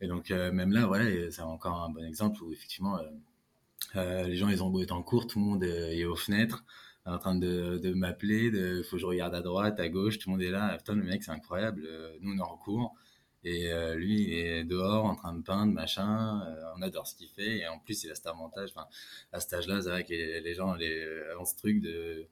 [0.00, 2.98] Et donc, même là, voilà, c'est encore un bon exemple où effectivement,
[3.94, 6.64] les gens, ils ont beau être en cours, tout le monde est aux fenêtres
[7.04, 10.30] en train de, de m'appeler, il faut que je regarde à droite, à gauche, tout
[10.30, 10.78] le monde est là.
[10.78, 11.86] Putain, le mec, c'est incroyable.
[12.22, 12.94] Nous, on est en cours.
[13.44, 16.42] Et euh, lui, il est dehors en train de peindre, machin.
[16.46, 17.58] Euh, on adore ce qu'il fait.
[17.58, 18.70] Et en plus, il a cet avantage.
[18.74, 18.86] Enfin,
[19.32, 21.06] à cet âge-là, c'est vrai que les, gens les,
[21.38, 22.26] ont ce truc de,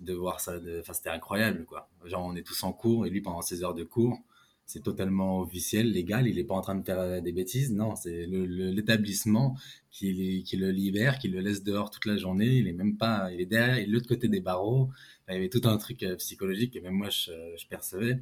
[0.00, 0.58] de voir ça.
[0.80, 1.88] Enfin, c'était incroyable, quoi.
[2.04, 3.06] Genre, on est tous en cours.
[3.06, 4.18] Et lui, pendant ses heures de cours,
[4.66, 6.26] c'est totalement officiel, légal.
[6.26, 7.72] Il n'est pas en train de faire euh, des bêtises.
[7.72, 9.56] Non, c'est l'établissement
[9.90, 10.12] qui,
[10.56, 12.56] le libère, qui le laisse dehors toute la journée.
[12.58, 14.90] Il est même pas, il est derrière, il est de l'autre côté des barreaux.
[15.28, 18.20] il y avait tout un truc psychologique que même moi je percevais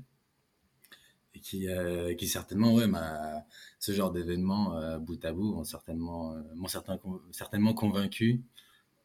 [1.34, 2.86] et qui, euh, qui certainement, ouais,
[3.78, 6.98] ce genre d'événements euh, bout à bout certainement, euh, m'ont certain,
[7.30, 8.42] certainement convaincu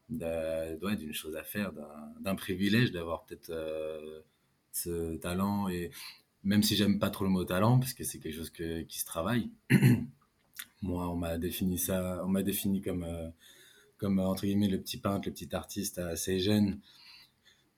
[0.10, 1.74] d'une chose à faire,
[2.22, 3.52] d'un privilège d'avoir peut-être
[4.72, 5.92] ce talent et
[6.46, 9.00] même si j'aime pas trop le mot talent parce que c'est quelque chose que, qui
[9.00, 9.52] se travaille.
[10.82, 13.06] Moi, on m'a défini ça, on m'a défini comme
[13.98, 16.80] comme entre guillemets le petit peintre, le petit artiste assez jeune,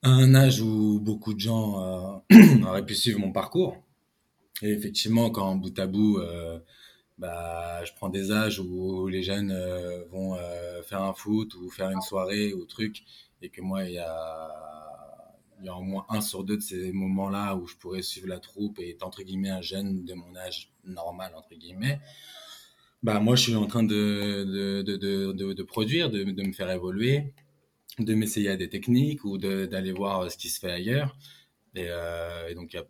[0.02, 2.22] à un âge où beaucoup de gens
[2.64, 3.82] auraient pu suivre mon parcours
[4.68, 6.58] effectivement, quand bout à bout, euh,
[7.18, 11.70] bah, je prends des âges où les jeunes euh, vont euh, faire un foot ou
[11.70, 13.04] faire une soirée ou truc,
[13.42, 14.50] et que moi, il y a,
[15.62, 18.38] y a au moins un sur deux de ces moments-là où je pourrais suivre la
[18.38, 22.00] troupe et être entre guillemets un jeune de mon âge normal, entre guillemets.
[23.02, 24.96] Bah, moi, je suis en train de, de,
[25.32, 27.32] de, de, produire, de, de me faire évoluer,
[27.98, 31.16] de m'essayer à des techniques ou d'aller voir ce qui se fait ailleurs.
[31.74, 31.86] Et,
[32.48, 32.86] et donc, il y a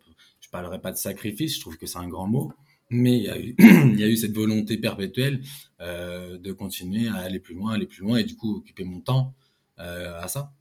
[0.51, 2.53] parlerai pas de sacrifice, je trouve que c'est un grand mot,
[2.89, 3.17] mais
[3.59, 5.41] il y a eu, cette volonté perpétuelle
[5.79, 8.99] euh, de continuer à aller plus loin, aller plus loin, et du coup occuper mon
[8.99, 9.33] temps
[9.79, 10.53] euh, à ça.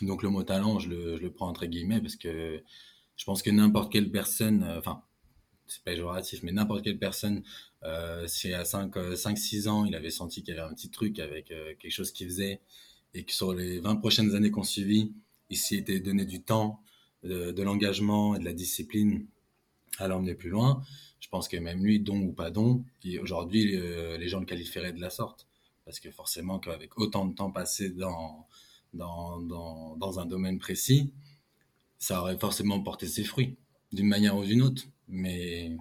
[0.00, 2.62] Donc le mot talent, je le, je le, prends entre guillemets parce que
[3.16, 5.02] je pense que n'importe quelle personne, euh, enfin,
[5.66, 7.42] c'est péjoratif, mais n'importe quelle personne,
[8.26, 11.90] si à 5-6 ans, il avait senti qu'il y avait un petit truc avec quelque
[11.90, 12.60] chose qu'il faisait,
[13.14, 15.12] et que sur les 20 prochaines années qu'on suivit,
[15.48, 16.82] il s'y était donné du temps,
[17.22, 19.26] de, l'engagement et de la discipline
[19.98, 20.82] à l'emmener plus loin,
[21.20, 22.84] je pense que même lui, don ou pas don,
[23.20, 25.46] aujourd'hui, euh, les gens le qualifieraient de la sorte.
[25.84, 28.46] Parce que forcément, qu'avec autant de temps passé dans,
[28.94, 31.12] dans, dans, dans, un domaine précis,
[31.98, 33.56] ça aurait forcément porté ses fruits,
[33.92, 34.84] d'une manière ou d'une autre.
[35.08, 35.76] Mais...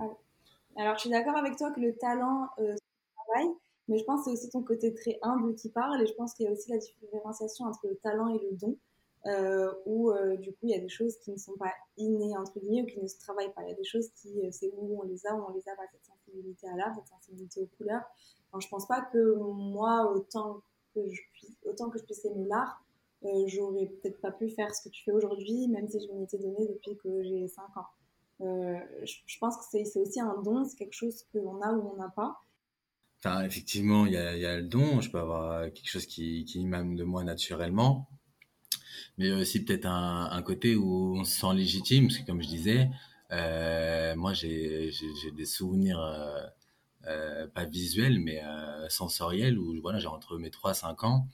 [0.77, 2.75] Alors, je suis d'accord avec toi que le talent, euh,
[3.15, 3.49] travail,
[3.87, 6.33] mais je pense que c'est aussi ton côté très humble qui parle, et je pense
[6.33, 8.77] qu'il y a aussi la différenciation entre le talent et le don
[9.25, 12.37] euh, où euh, du coup il y a des choses qui ne sont pas innées
[12.37, 13.63] entre guillemets ou qui ne se travaillent pas.
[13.63, 15.67] Il y a des choses qui euh, c'est où on les a, où on les
[15.67, 18.03] a pas cette sensibilité à l'art, cette sensibilité aux couleurs.
[18.57, 20.61] je pense pas que moi autant
[20.95, 22.81] que je puisse, autant que je puisse aimer l'art,
[23.25, 26.23] euh, j'aurais peut-être pas pu faire ce que tu fais aujourd'hui, même si je m'y
[26.23, 27.87] étais donné depuis que j'ai 5 ans.
[28.39, 31.97] Je, pense que c'est aussi un don, c'est quelque chose que l'on a ou on
[31.97, 32.37] n'a pas.
[33.17, 35.01] Enfin, effectivement, il y a, le don.
[35.01, 38.07] Je peux avoir quelque chose qui, qui émane de moi naturellement
[39.19, 42.47] mais aussi peut-être un, un, côté où on se sent légitime, parce que comme je
[42.47, 42.89] disais,
[43.31, 44.91] euh, moi j'ai
[45.35, 46.41] des souvenirs euh,
[47.07, 51.27] euh, pas visuels mais euh, sensoriels où voilà j'ai entre mes 3 5 ans,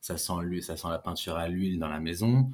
[0.00, 2.50] ça sent ça sent la peinture à l'huile dans la maison.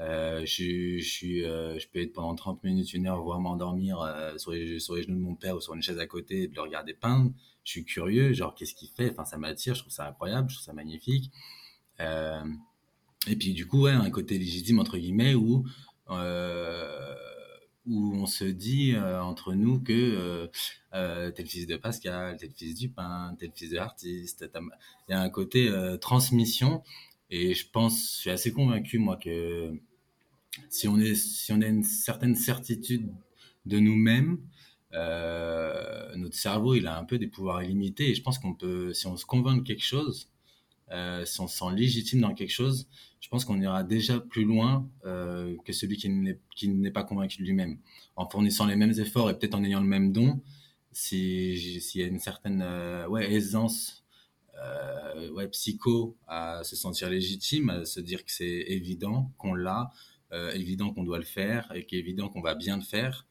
[0.00, 4.00] Euh, je, je, suis, euh, je peux être pendant 30 minutes, une heure, voire m'endormir
[4.00, 6.48] euh, sur, les, sur les genoux de mon père ou sur une chaise à côté,
[6.48, 7.32] de le regarder peindre.
[7.64, 9.10] Je suis curieux, genre qu'est-ce qu'il fait?
[9.10, 11.30] Enfin, ça m'attire, je trouve ça incroyable, je trouve ça magnifique.
[13.26, 15.66] Et puis du coup, un côté légitime entre guillemets où
[16.08, 17.14] euh,
[17.86, 20.46] où on se dit euh, entre nous que euh,
[20.94, 23.76] euh, t'es le fils de Pascal, t'es le fils du peintre, t'es le fils de
[23.76, 24.48] l'artiste.
[25.08, 26.82] Il y a un côté transmission
[27.30, 29.72] et je pense, je suis assez convaincu moi que
[30.68, 33.10] si on si on a une certaine certitude
[33.66, 34.38] de nous-mêmes,
[34.92, 39.06] notre cerveau il a un peu des pouvoirs illimités et je pense qu'on peut, si
[39.06, 40.28] on se convainc de quelque chose,
[40.90, 42.88] euh, si on se sent légitime dans quelque chose,
[43.20, 47.44] je pense qu'on ira déjà plus loin euh, que celui qui n'est pas convaincu de
[47.44, 47.78] lui-même.
[48.16, 50.40] En fournissant les mêmes efforts et peut-être en ayant le même don,
[50.90, 51.56] s'il
[51.94, 54.04] y a une certaine euh, ouais, aisance
[54.62, 59.90] euh, ouais, psycho à se sentir légitime, à se dire que c'est évident qu'on l'a,
[60.54, 63.26] évident qu'on doit le faire et qu'évident qu'on va bien le faire,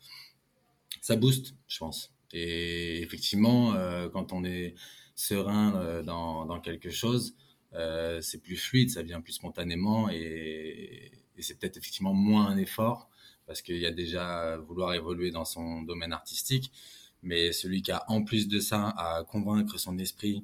[1.02, 2.13] ça booste, je pense.
[2.34, 3.74] Et effectivement,
[4.12, 4.76] quand on est
[5.15, 7.36] serein dans, dans quelque chose,
[7.74, 13.10] euh, c'est plus fluide, ça vient plus spontanément et, c'est peut-être effectivement moins un effort
[13.48, 16.72] parce qu'il y a déjà vouloir évoluer dans son domaine artistique.
[17.24, 20.44] Mais celui qui a en plus de ça à convaincre son esprit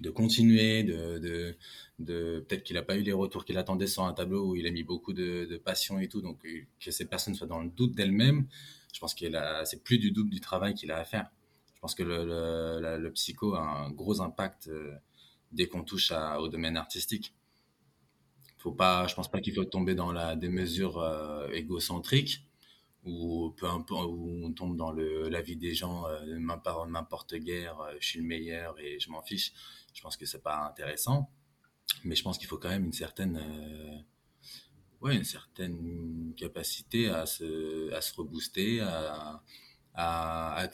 [0.00, 1.56] de continuer, de,
[1.98, 4.70] peut-être qu'il n'a pas eu les retours qu'il attendait sur un tableau où il a
[4.70, 6.46] mis beaucoup de, passion et tout, donc
[6.80, 8.46] que ces personnes soient dans le doute d'elles-mêmes,
[8.92, 9.26] je pense que
[9.64, 11.28] c'est plus du double du travail qu'il a à faire.
[11.74, 14.94] Je pense que le, psycho a un gros impact euh,
[15.54, 17.34] dès qu'on touche au domaine artistique.
[18.58, 22.46] Faut pas, je pense pas qu'il faut tomber dans la démesure euh, égocentrique
[23.04, 27.80] ou peu importe où on tombe dans le la vie des gens euh, m'importe guère
[27.80, 29.52] euh, je suis le meilleur et je m'en fiche
[29.92, 31.30] je pense que c'est pas intéressant
[32.04, 33.98] mais je pense qu'il faut quand même une certaine euh,
[35.02, 39.42] ouais une certaine capacité à se à se rebooster à
[39.94, 40.68] à,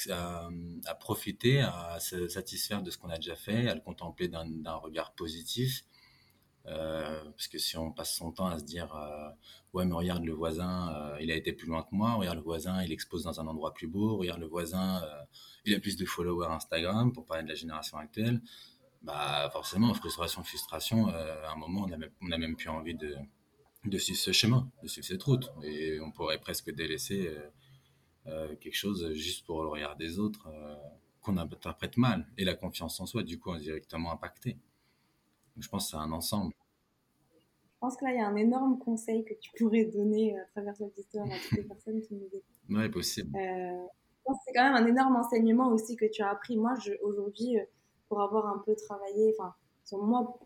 [0.98, 5.12] profiter, à se satisfaire de ce qu'on a déjà fait, à le contempler d'un regard
[5.12, 5.84] positif.
[6.66, 9.30] Euh, parce que si on passe son temps à se dire euh,
[9.72, 12.42] ouais mais regarde le voisin euh, il a été plus loin que moi regarde le
[12.42, 15.02] voisin il expose dans un endroit plus beau regarde le voisin
[15.64, 18.42] il a plus de followers Instagram pour parler de la génération actuelle
[19.00, 23.16] bah forcément frustration frustration à un moment on a même, même plus envie de
[23.86, 27.34] de suivre ce chemin de suivre cette route et on pourrait presque délaisser
[28.26, 30.76] quelque chose juste pour le regard des autres euh,
[31.20, 32.26] qu'on interprète mal.
[32.38, 34.58] Et la confiance en soi, du coup, est directement impactée.
[35.56, 36.52] je pense que c'est un ensemble.
[37.34, 40.44] Je pense que là, il y a un énorme conseil que tu pourrais donner à
[40.52, 42.60] travers cette histoire à toutes les personnes qui nous écoutent.
[42.68, 43.36] Oui, possible.
[43.36, 43.86] Euh,
[44.44, 46.56] c'est quand même un énorme enseignement aussi que tu as appris.
[46.56, 47.56] Moi, aujourd'hui,
[48.08, 49.54] pour avoir un peu travaillé, enfin,
[49.92, 50.38] moi,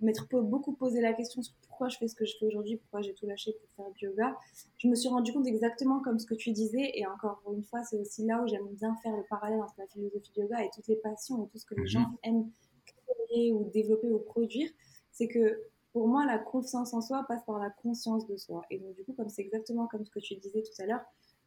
[0.00, 3.02] m'être beaucoup posé la question sur pourquoi je fais ce que je fais aujourd'hui, pourquoi
[3.02, 4.36] j'ai tout lâché pour faire du yoga,
[4.78, 6.90] je me suis rendu compte exactement comme ce que tu disais.
[6.94, 9.86] Et encore une fois, c'est aussi là où j'aime bien faire le parallèle entre la
[9.86, 11.88] philosophie du yoga et toutes les passions et tout ce que les mhm.
[11.88, 12.50] gens aiment
[12.86, 14.70] créer ou développer ou produire.
[15.12, 18.62] C'est que pour moi, la confiance en soi passe par la conscience de soi.
[18.70, 21.04] Et donc, du coup, comme c'est exactement comme ce que tu disais tout à l'heure,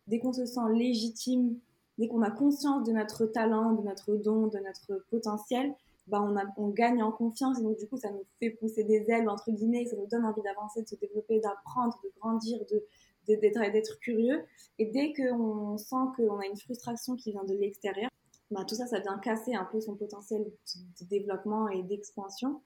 [0.07, 1.57] dès qu'on se sent légitime,
[1.97, 5.73] dès qu'on a conscience de notre talent, de notre don, de notre potentiel,
[6.07, 8.83] bah, on, a, on gagne en confiance et donc du coup ça nous fait pousser
[8.83, 12.59] des ailes entre guillemets, ça nous donne envie d'avancer, de se développer, d'apprendre, de grandir,
[12.71, 12.83] de
[13.27, 14.43] d'être curieux.
[14.79, 18.09] Et dès qu'on sent qu'on a une frustration qui vient de l'extérieur,
[18.49, 22.61] bah, tout ça, ça vient casser un peu son potentiel de développement et d'expansion.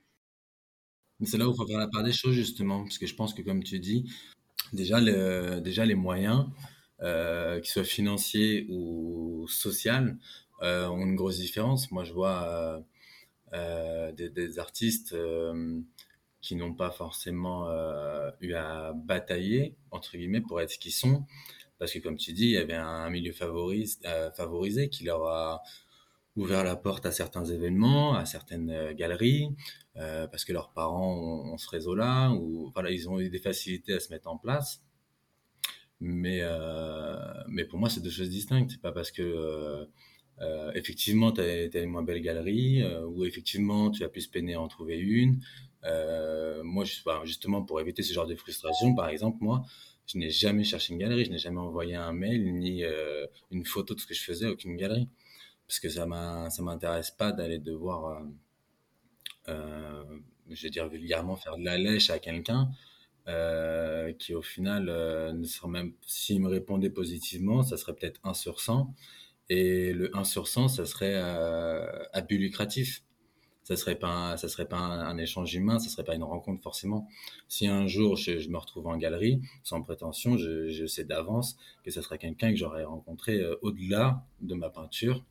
[1.24, 3.34] C'est là où il faut faire la part des choses justement, parce que je pense
[3.34, 4.12] que comme tu dis,
[4.74, 6.48] déjà, le, déjà les moyens,
[7.02, 9.92] euh, qu'ils soient financiers ou sociaux,
[10.62, 11.92] euh, ont une grosse différence.
[11.92, 12.80] Moi, je vois euh,
[13.56, 15.80] euh, des, artistes euh,
[16.42, 21.26] qui n'ont pas forcément euh, eu à batailler, entre guillemets, pour être ce qu'ils sont.
[21.80, 25.64] Parce que, comme tu dis, il y avait un milieu favorisé qui leur a
[26.36, 29.50] ouvert la porte à certains événements, à certaines galeries,
[29.96, 31.14] parce que leurs parents
[31.52, 34.82] ont, ce réseau-là, ou voilà, ils ont eu des facilités à se mettre en place.
[36.00, 36.42] Mais,
[37.50, 38.72] mais pour moi, c'est deux choses distinctes.
[38.72, 39.88] C'est pas parce que
[40.74, 44.62] effectivement, tu as, une moins belle galerie, euh, ou effectivement, tu as plus peiné à
[44.62, 45.42] en trouver une.
[45.86, 46.84] Euh, moi,
[47.24, 49.64] justement, pour éviter ce genre de frustration, par exemple, moi,
[50.08, 53.66] je n'ai jamais cherché une galerie, je n'ai jamais envoyé un mail ni euh, une
[53.66, 55.10] photo de ce que je faisais, aucune galerie,
[55.68, 56.08] parce que ça
[56.50, 58.24] ça m'intéresse pas d'aller devoir,
[59.48, 60.04] euh,
[60.50, 62.70] je vais dire vulgairement, faire de la lèche à quelqu'un
[64.20, 68.94] qui, au final, ne même, s'il me répondait positivement, ça serait peut-être 1 sur 100
[69.50, 73.04] et le 1 sur 100, ça serait euh, à but lucratif.
[73.64, 77.08] Ça serait pas, ça serait pas un, échange humain, ça serait pas une rencontre forcément.
[77.48, 82.04] Si un jour je, me retrouve en galerie, sans prétention, je, sais d'avance que ça
[82.04, 85.26] serait quelqu'un que j'aurais rencontré euh, au-delà de ma peinture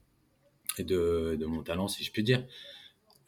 [0.79, 2.45] et de, mon talent, si je puis dire.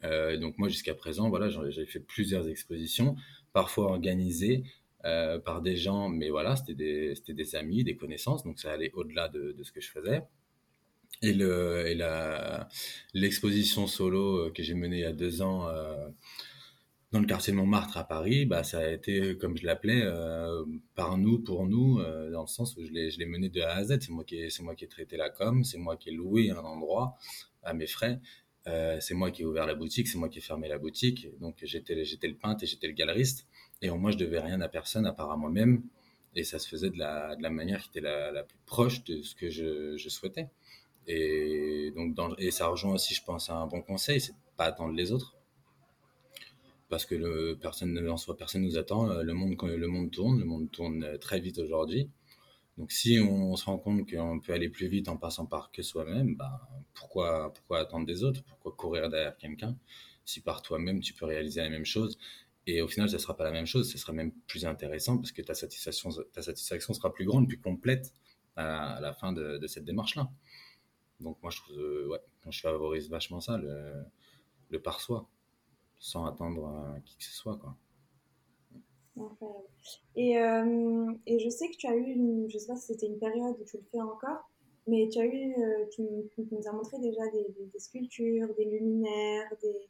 [0.03, 3.15] Euh, donc moi, jusqu'à présent, voilà, j'ai fait plusieurs expositions,
[3.53, 4.63] parfois organisées
[5.05, 8.91] euh, par des gens, mais voilà, c'était des, des amis, des connaissances, donc ça allait
[8.93, 10.23] au-delà de, de ce que je faisais.
[11.21, 12.67] Et, le, et la,
[13.13, 16.07] l'exposition solo euh, que j'ai menée il y a deux ans euh,
[17.11, 20.65] dans le quartier de Montmartre à Paris, bah, ça a été, comme je l'appelais, euh,
[20.93, 23.61] par nous, pour nous, euh, dans le sens où je l'ai, je l'ai mené de
[23.61, 23.99] A à Z.
[24.01, 26.11] C'est moi qui ai, c'est moi qui ai traité la com, c'est moi qui ai
[26.11, 27.17] loué un endroit
[27.63, 28.19] à mes frais.
[28.67, 31.29] Euh, c'est moi qui ai ouvert la boutique, c'est moi qui ai fermé la boutique.
[31.39, 33.47] Donc j'étais, j'étais le peintre et j'étais le galeriste.
[33.81, 35.83] Et moi, je devais rien à personne à part à moi-même.
[36.35, 39.03] Et ça se faisait de la, de la manière qui était la, la plus proche
[39.05, 40.49] de ce que je, je souhaitais.
[41.07, 44.93] Et donc, et ça rejoint aussi, je pense, à un bon conseil, c'est pas attendre
[44.93, 45.35] les autres.
[46.89, 49.07] Parce que le, personne en soi, personne nous attend.
[49.07, 52.09] Le monde, le monde tourne, le monde tourne très vite aujourd'hui.
[52.77, 55.81] Donc, si on, se rend compte qu'on peut aller plus vite en passant par que
[55.81, 56.61] soi-même, bah,
[56.93, 58.43] pourquoi, pourquoi attendre des autres?
[58.43, 59.75] Pourquoi courir derrière quelqu'un?
[60.25, 62.17] Si par toi-même, tu peux réaliser la même chose.
[62.67, 65.31] Et au final, ça sera pas la même chose, ce sera même plus intéressant parce
[65.31, 68.13] que ta satisfaction, ta satisfaction sera plus grande, plus complète
[68.57, 70.29] à la, fin de, de cette démarche-là.
[71.19, 74.03] Donc moi, je euh, ouais, je favorise vachement ça, le,
[74.69, 75.27] le par soi,
[75.99, 77.75] sans attendre euh, qui que ce soit, quoi.
[80.15, 83.07] Et, euh, et, je sais que tu as eu, une, je sais pas si c'était
[83.07, 84.47] une période où tu le fais encore,
[84.85, 85.55] mais tu as eu,
[85.89, 86.03] tu,
[86.51, 89.89] nous as montré déjà des, des, sculptures, des luminaires, des,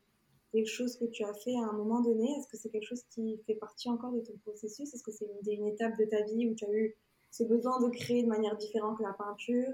[0.54, 2.38] quelque chose que tu as fait à un moment donné.
[2.38, 4.94] Est-ce que c'est quelque chose qui fait partie encore de ton processus?
[4.94, 6.96] Est-ce que c'est une, une, étape de ta vie où tu as eu
[7.32, 9.74] ce besoin de créer de manière différente la peinture?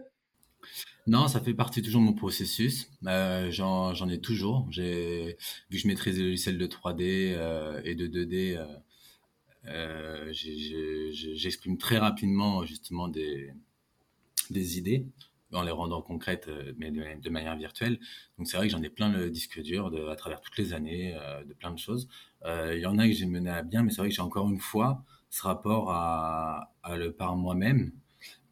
[1.05, 2.89] Non, ça fait partie toujours de mon processus.
[3.07, 4.67] Euh, J'en ai toujours.
[4.69, 5.35] Vu
[5.71, 8.65] que je maîtrise les logiciels de 3D euh, et de 2D,
[9.65, 13.53] euh, j'exprime très rapidement justement des,
[14.49, 15.05] idées
[15.51, 17.99] en les rendant concrètes, mais de, manière virtuelle.
[18.37, 21.17] Donc c'est vrai que j'en ai plein le disque dur à travers toutes les années,
[21.45, 22.07] de plein de choses.
[22.45, 24.49] Il y en a que j'ai mené à bien, mais c'est vrai que j'ai encore
[24.49, 27.91] une fois ce rapport à le par moi-même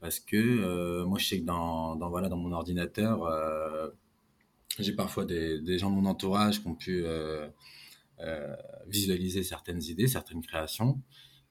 [0.02, 3.88] parce que euh, moi je sais que dans, dans, voilà dans mon ordinateur euh,
[4.80, 7.48] j'ai parfois des, des, gens de mon entourage qui ont pu euh,
[8.88, 11.00] visualiser certaines idées certaines créations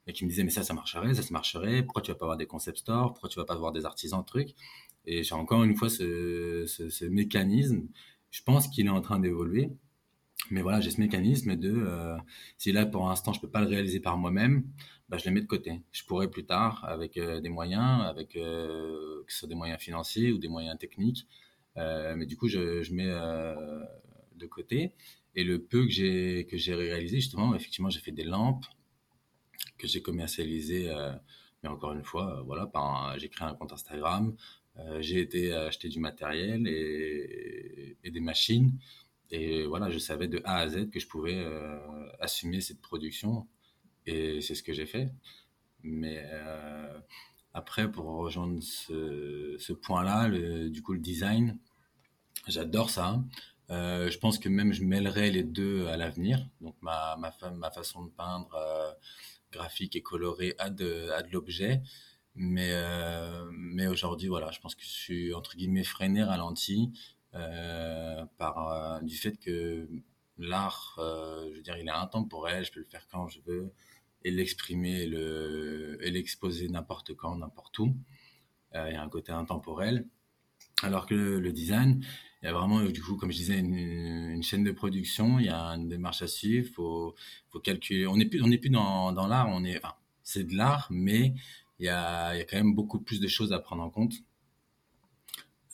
[0.05, 1.81] et qui me disaient mais ça ça marcherait ça ça marcherait.
[1.83, 3.13] Pourquoi tu vas pas avoir des concept stores?
[3.13, 4.53] Pourquoi tu vas pas avoir des artisans trucs?
[5.05, 7.87] Et j'ai encore une fois ce, ce, mécanisme.
[8.31, 9.71] Je pense qu'il est en train d'évoluer.
[10.49, 11.87] Mais voilà, j'ai ce mécanisme de
[12.57, 14.63] si là pour l'instant je peux pas le réaliser par moi-même,
[15.11, 15.81] bah, je les mets de côté.
[15.91, 19.79] Je pourrais plus tard avec euh, des moyens, avec euh, que ce soit des moyens
[19.81, 21.27] financiers ou des moyens techniques,
[21.75, 23.11] euh, mais du coup je, je mets
[24.35, 24.93] de côté.
[25.35, 28.65] Et le peu que j'ai que j'ai réalisé justement, effectivement, j'ai fait des lampes
[29.77, 30.89] que j'ai commercialisées,
[31.61, 32.71] mais encore une fois, voilà,
[33.17, 34.35] j'ai créé un compte Instagram,
[34.99, 38.71] j'ai été acheter du matériel et, et des machines.
[39.29, 41.45] Et voilà, je savais de A à Z que je pouvais
[42.19, 43.47] assumer cette production.
[44.05, 45.09] Et c'est ce que j'ai fait.
[45.83, 46.99] Mais euh,
[47.53, 50.29] après, pour rejoindre ce, point-là,
[50.69, 51.57] du coup, le design,
[52.47, 53.23] j'adore ça.
[53.69, 56.45] Euh, je pense que même je mêlerai les deux à l'avenir.
[56.59, 58.91] Donc ma, ma, façon de peindre euh,
[59.51, 61.81] graphique et colorée a de, de l'objet.
[62.35, 62.71] Mais,
[63.51, 66.93] mais aujourd'hui, voilà, je pense que je suis entre guillemets freiné, ralenti
[67.33, 69.89] par du fait que
[70.37, 73.73] l'art, je veux dire, il est intemporel, je peux le faire quand je veux
[74.23, 77.95] et l'exprimer le, et l'exposer n'importe quand, n'importe où.
[78.75, 80.07] Euh, il y a un côté intemporel.
[80.83, 82.03] Alors que le, design,
[82.41, 85.49] il y a vraiment, du coup, comme je disais, une, chaîne de production, il y
[85.49, 87.15] a une démarche à suivre, faut,
[87.49, 88.07] faut calculer.
[88.07, 89.79] On n'est plus, plus dans, dans l'art, on est,
[90.23, 91.33] c'est de l'art, mais
[91.79, 93.89] il y a, il y a quand même beaucoup plus de choses à prendre en
[93.89, 94.13] compte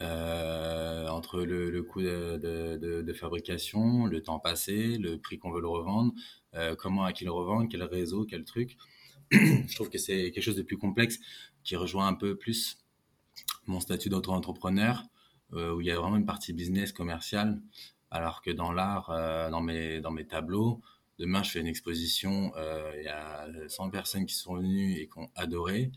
[0.01, 2.37] euh, entre le, coût de,
[3.01, 6.13] de, fabrication, le temps passé, le prix qu'on veut le revendre,
[6.77, 8.77] comment à qui le revendre, quel réseau, quel truc.
[9.31, 11.19] je trouve que c'est quelque chose de plus complexe
[11.63, 12.77] qui rejoint un peu plus
[13.65, 15.03] mon statut d'auto-entrepreneur,
[15.53, 17.61] euh, où il y a vraiment une partie business commerciale,
[18.09, 20.81] alors que dans l'art, euh, dans, mes, dans mes tableaux,
[21.19, 25.07] demain je fais une exposition, euh, il y a 100 personnes qui sont venues et
[25.07, 25.91] qui ont adoré.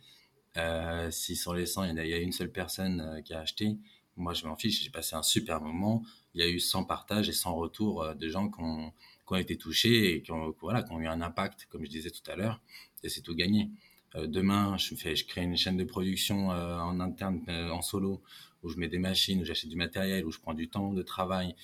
[0.57, 3.23] Euh, si sur les 100, il y, a, il y a une seule personne euh,
[3.23, 3.79] qui a acheté,
[4.17, 6.03] moi je m'en fiche, j'ai passé un super moment.
[6.35, 8.93] Il y a eu 100 partages et 100 retours euh, de gens qui ont,
[9.31, 11.91] qui ont été touchés et qui ont, voilà, qui ont eu un impact, comme je
[11.91, 12.61] disais tout à l'heure,
[13.05, 13.71] et c'est tout gagné.
[14.17, 17.81] Euh, demain, je, fais, je crée une chaîne de production euh, en interne, euh, en
[17.81, 18.23] solo,
[18.65, 21.03] où je mets des machines, où j'achète du matériel, où je prends du temps de
[21.03, 21.55] travail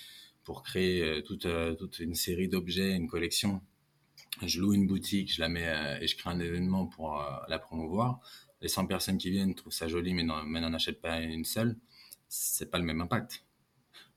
[0.45, 3.61] pour créer toute, toute une série d'objets, une collection.
[4.45, 8.21] Je loue une boutique, je la mets et je crée un événement pour la promouvoir
[8.61, 11.77] les 100 personnes qui viennent trouvent ça joli, mais n'en achètent pas une seule,
[12.29, 13.46] c'est pas le même impact.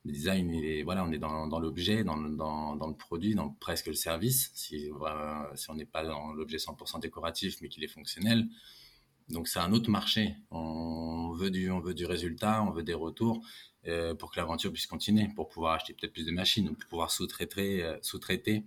[0.06, 4.52] Le design, il voilà, on est dans, l'objet, dans, le produit, dans presque le service,
[4.54, 4.90] si,
[5.70, 8.48] on n'est pas dans l'objet 100% décoratif, mais qu'il est fonctionnel.
[9.30, 10.36] Donc c'est un autre marché.
[10.52, 13.46] On veut du, on veut du résultat, on veut des retours
[13.88, 17.12] euh, pour que l'aventure puisse continuer, pour pouvoir acheter peut-être plus de machines, pour pouvoir
[17.12, 18.66] sous-traiter, euh, sous-traiter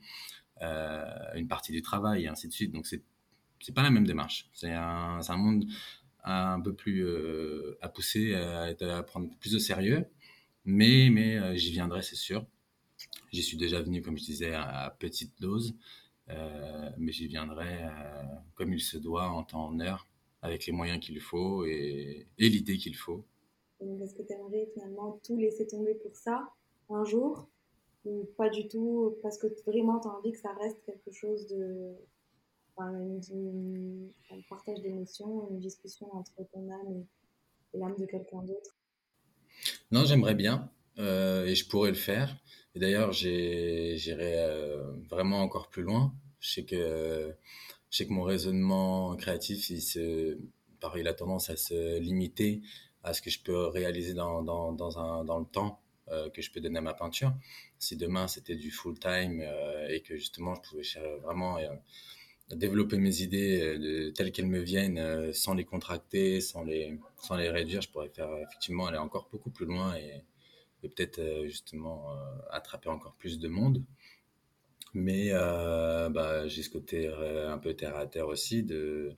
[0.63, 1.05] euh,
[1.35, 2.73] une partie du travail et ainsi de suite.
[2.73, 3.03] Donc c'est
[3.61, 4.49] c'est pas la même démarche.
[4.55, 5.67] C'est un, monde
[6.25, 7.07] un peu plus
[7.81, 10.05] à pousser, à, prendre plus de sérieux.
[10.65, 12.47] Mais, mais euh, j'y viendrai, c'est sûr.
[13.33, 15.77] J'y suis déjà venu, comme je disais, à, à petite dose.
[16.29, 18.23] Euh, mais j'y viendrai euh,
[18.55, 20.07] comme il se doit, en temps, en heure,
[20.41, 23.25] avec les moyens qu'il faut et, l'idée qu'il faut.
[23.81, 26.49] Est-ce que tu aimerais finalement tout laisser tomber pour ça
[26.89, 27.49] un jour?
[28.05, 31.47] Ou pas du tout parce que vraiment tu as envie que ça reste quelque chose
[31.49, 31.95] de
[32.79, 37.05] un partage d'émotions, une discussion entre ton âme
[37.75, 38.77] et l'âme de quelqu'un d'autre?
[39.93, 42.35] Non, j'aimerais bien euh, et je pourrais le faire.
[42.75, 46.15] Et d'ailleurs, j'irai euh, vraiment encore plus loin.
[46.41, 47.35] Je sais que,
[48.09, 50.39] mon raisonnement créatif, il, se,
[50.97, 52.63] il a tendance à se limiter
[53.03, 56.61] à ce que je peux réaliser dans, dans, dans, le temps euh, que je peux
[56.61, 57.35] donner à ma peinture.
[57.79, 60.83] Si demain c'était du full time euh, et que justement je pouvais
[61.23, 61.59] vraiment
[62.55, 67.37] développer mes idées euh, telles qu'elles me viennent, euh, sans les contracter, sans les, sans
[67.37, 70.25] les réduire, je pourrais faire effectivement aller encore beaucoup plus loin et,
[70.83, 72.09] peut-être euh, justement
[72.51, 73.85] attraper encore plus de monde.
[74.95, 79.17] Mais euh, bah, j'ai ce côté euh, un peu terre à terre aussi de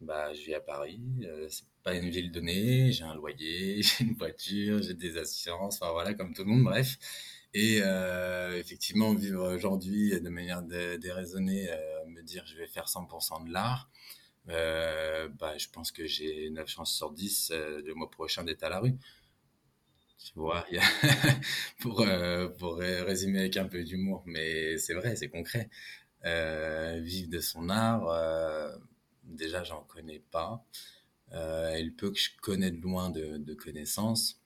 [0.00, 4.04] bah, je vis à Paris, euh, c'est pas une ville donnée, j'ai un loyer, j'ai
[4.04, 6.98] une voiture, j'ai des assurances, enfin voilà, comme tout le monde, bref.
[7.54, 13.40] Et euh, effectivement, vivre aujourd'hui de manière dé- déraisonnée, euh, dire je vais faire 100%
[13.40, 13.90] de l'art,
[14.50, 18.64] euh, bah, je pense que j'ai 9 chances sur 10 euh, le mois prochain d'être
[18.64, 18.96] à la rue.
[20.18, 20.66] Tu vois,
[21.80, 25.70] pour, euh, pour ré- résumer avec un peu d'humour, mais c'est vrai, c'est concret.
[26.26, 28.08] Euh, vivre de son art,
[29.24, 30.64] déjà, j'en connais pas.
[31.32, 34.40] Et le peu que je connais de loin de, connaissances,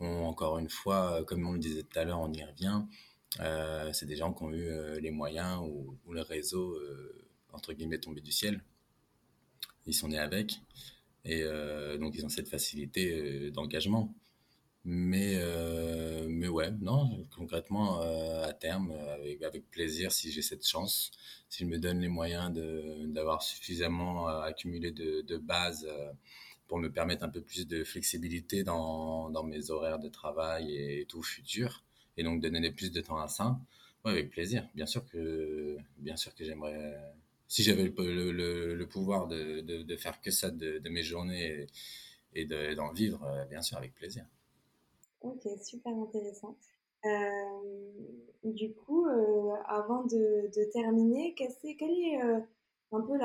[0.00, 2.82] on- encore une fois, comme on le disait tout à l'heure, on y revient.
[3.40, 7.72] Euh, c'est des gens qui ont eu euh, les moyens ou, le réseau, euh, entre
[7.72, 8.62] guillemets, tombé du ciel.
[9.86, 10.60] Ils sont nés avec.
[11.24, 11.44] Et
[11.98, 14.14] donc, ils ont cette facilité d'engagement.
[14.84, 15.36] Mais,
[16.28, 18.92] mais ouais, non, concrètement, à terme,
[19.44, 21.10] avec, plaisir, si j'ai cette chance,
[21.48, 22.52] si me donne les moyens
[23.08, 26.12] d'avoir suffisamment accumulé de, de base euh,
[26.66, 31.06] pour me permettre un peu plus de flexibilité dans, dans mes horaires de travail et
[31.06, 31.82] tout futur,
[32.18, 33.58] et donc de donner plus de temps à ça,
[34.04, 34.68] avec plaisir.
[34.74, 36.98] Bien sûr que, bien sûr que j'aimerais,
[37.46, 41.66] si j'avais le, le, pouvoir de, de, faire que ça de, mes journées
[42.34, 44.24] et, et de- d'en vivre, euh, bien sûr, avec plaisir.
[45.22, 46.56] Ok, super intéressant.
[47.04, 47.10] Euh,
[48.44, 52.20] du coup, euh, avant de, terminer, quelle est, quelle est
[52.90, 53.18] un peu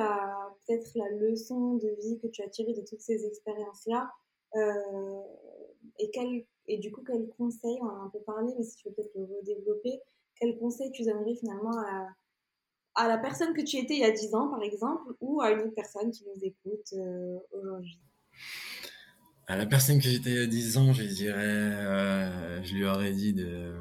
[0.68, 4.12] peut-être la leçon de vie que tu as tirée de toutes ces expériences-là?
[6.00, 8.78] Et, quel, et du coup, quel conseil, on en a un peu parlé, mais si
[8.78, 10.00] tu veux peut-être le redévelopper,
[10.40, 11.78] quel conseil tu donnerais finalement
[12.96, 15.52] à, la personne que tu étais il y a 10 ans, par exemple, ou à
[15.52, 18.00] une autre personne qui nous écoute euh, aujourd'hui?
[19.48, 22.86] À la personne que j'étais il y a 10 ans, je dirais, euh, je lui
[22.86, 23.76] aurais dit de,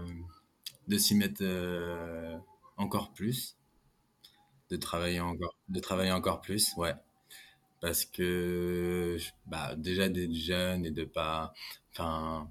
[0.89, 2.37] de s'y mettre euh,
[2.77, 3.57] encore plus,
[4.71, 6.95] de travailler encore, de travailler encore plus, ouais.
[7.81, 11.53] Parce que, bah, déjà d'être jeune et de pas,
[11.91, 12.51] enfin,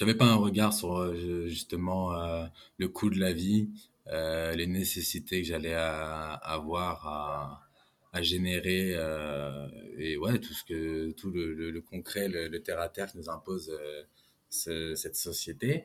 [0.00, 2.46] j'avais pas un regard sur euh, justement euh,
[2.78, 3.68] le coût de la vie,
[4.06, 7.68] euh, les nécessités que j'allais avoir à,
[8.14, 8.92] à générer
[9.98, 13.78] et ouais tout ce que tout le, concret, le, terre à terre que nous impose
[14.48, 15.84] ce- cette société.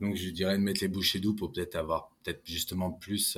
[0.00, 3.36] Donc je dirais de mettre les bouchées doubles pour peut-être avoir peut-être justement plus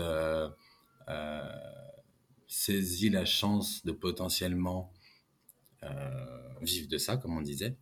[2.46, 4.92] saisi la chance de potentiellement
[6.60, 7.76] vivre de ça, comme on disait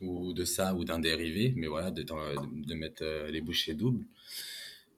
[0.00, 4.04] ou de ça ou d'un dérivé, mais voilà, de, de, mettre euh, les bouchées doubles.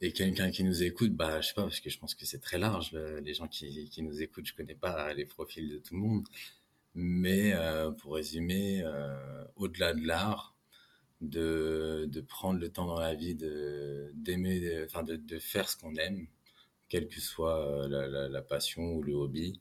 [0.01, 2.41] Et quelqu'un qui nous écoute, bah, je sais pas, parce que je pense que c'est
[2.41, 5.79] très large, le- les gens qui, qui nous écoutent, je connais pas les profils de
[5.79, 6.27] tout le monde.
[6.95, 10.55] Mais euh, pour résumer, euh, au-delà de l'art,
[11.21, 15.77] de, de prendre le temps dans la vie de d'aimer, enfin de, de faire ce
[15.79, 16.27] qu'on aime,
[16.89, 19.61] quelle que soit euh, la, passion ou le hobby,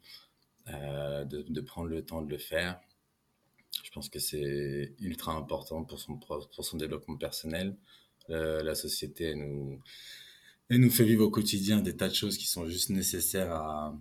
[0.70, 2.80] euh, de, de prendre le temps de le faire
[3.84, 7.76] je pense que c'est ultra important pour son, pour son développement personnel.
[8.30, 9.80] Euh, la société, nous,
[10.70, 13.96] elle nous fait vivre au quotidien des tas de choses qui sont juste nécessaires à,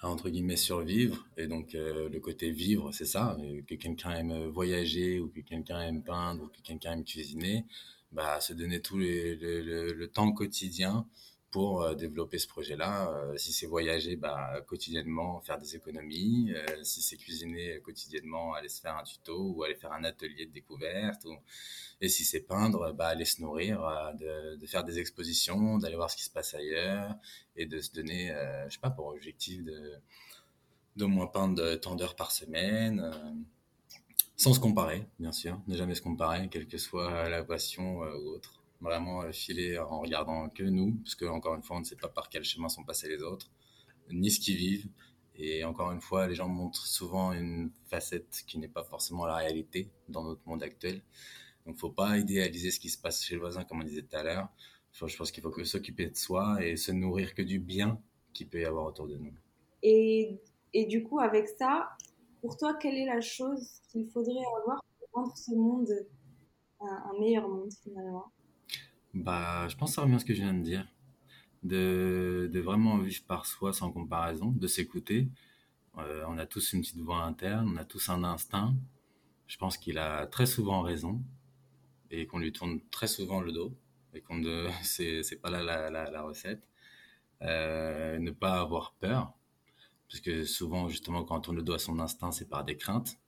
[0.00, 1.26] à entre guillemets, survivre.
[1.36, 3.36] Et donc, euh, le côté vivre, c'est ça.
[3.40, 7.64] Euh, Que quelqu'un aime voyager, ou que quelqu'un aime peindre, ou que quelqu'un aime cuisiner,
[8.12, 11.06] bah, se donner tout le, le, le temps quotidien
[11.50, 13.10] pour euh, développer ce projet-là.
[13.10, 16.52] Euh, si c'est voyager, bah, quotidiennement, faire des économies.
[16.54, 20.46] Euh, si c'est cuisiner quotidiennement, aller se faire un tuto ou aller faire un atelier
[20.46, 21.24] de découverte.
[21.24, 21.36] Ou...
[22.00, 23.80] Et si c'est peindre, bah, aller se nourrir,
[24.18, 27.14] de, faire des expositions, d'aller voir ce qui se passe ailleurs
[27.56, 29.94] et de se donner, euh, je sais pas, pour objectif de
[30.96, 33.12] d'au moins peindre tant d'heures par semaine.
[34.36, 35.60] Sans se comparer, bien sûr.
[35.68, 38.57] Ne jamais se comparer, quelle que soit la passion ou autre.
[38.80, 41.96] Vraiment euh, filer en regardant que nous, parce que encore une fois, on ne sait
[41.96, 43.50] pas par quel chemin sont passés les autres,
[44.10, 44.88] ni ce qu'ils vivent.
[45.34, 49.36] Et encore une fois, les gens montrent souvent une facette qui n'est pas forcément la
[49.36, 51.00] réalité dans notre monde actuel.
[51.64, 54.16] Donc, faut pas idéaliser ce qui se passe chez le voisin, comme on disait tout
[54.16, 54.48] à l'heure.
[54.92, 58.00] Je pense qu'il faut s'occuper de soi et se nourrir que du bien
[58.32, 59.32] qu'il peut y avoir autour de nous.
[59.82, 60.40] Et,
[60.72, 61.90] et du coup, avec ça,
[62.40, 65.90] pour toi, quelle est la chose qu'il faudrait avoir pour rendre ce monde
[66.80, 68.32] un meilleur monde finalement?
[69.18, 70.86] Bah, je pense que ça revient à ce que je viens de dire.
[71.64, 75.28] De, vraiment vivre par soi sans comparaison, de s'écouter.
[75.98, 78.76] Euh, on a tous une petite voix interne, on a tous un instinct.
[79.48, 81.20] Je pense qu'il a très souvent raison
[82.12, 83.76] et qu'on lui tourne très souvent le dos
[84.14, 86.62] et qu'on ne, c'est, c'est pas là la, la, recette.
[87.42, 89.32] Euh, ne pas avoir peur,
[90.08, 92.76] parce que souvent, justement, quand on tourne le dos à son instinct, c'est par des
[92.76, 93.18] craintes,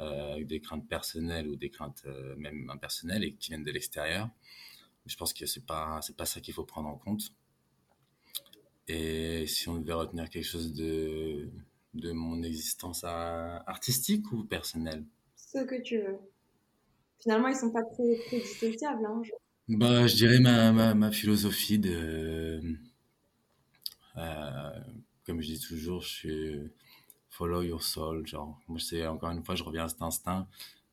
[0.00, 2.04] euh, des craintes personnelles ou des craintes
[2.36, 4.28] même impersonnelles et qui viennent de l'extérieur.
[5.10, 7.32] Je pense que c'est pas, c'est pas ça qu'il faut prendre en compte.
[8.86, 11.50] Et si on devait retenir quelque chose de,
[11.94, 15.04] de mon existence artistique ou personnelle?
[15.34, 16.18] Ce que tu veux.
[17.20, 19.04] Finalement, ils sont pas très, très dissociables.
[19.04, 19.32] Hein, je...
[19.76, 22.60] Bah, je dirais ma, ma, ma philosophie de.
[24.16, 24.80] Euh,
[25.26, 26.70] comme je dis toujours, je suis
[27.30, 28.24] follow your soul.
[28.28, 30.46] Genre, moi, c'est encore une fois, je reviens à cet instinct.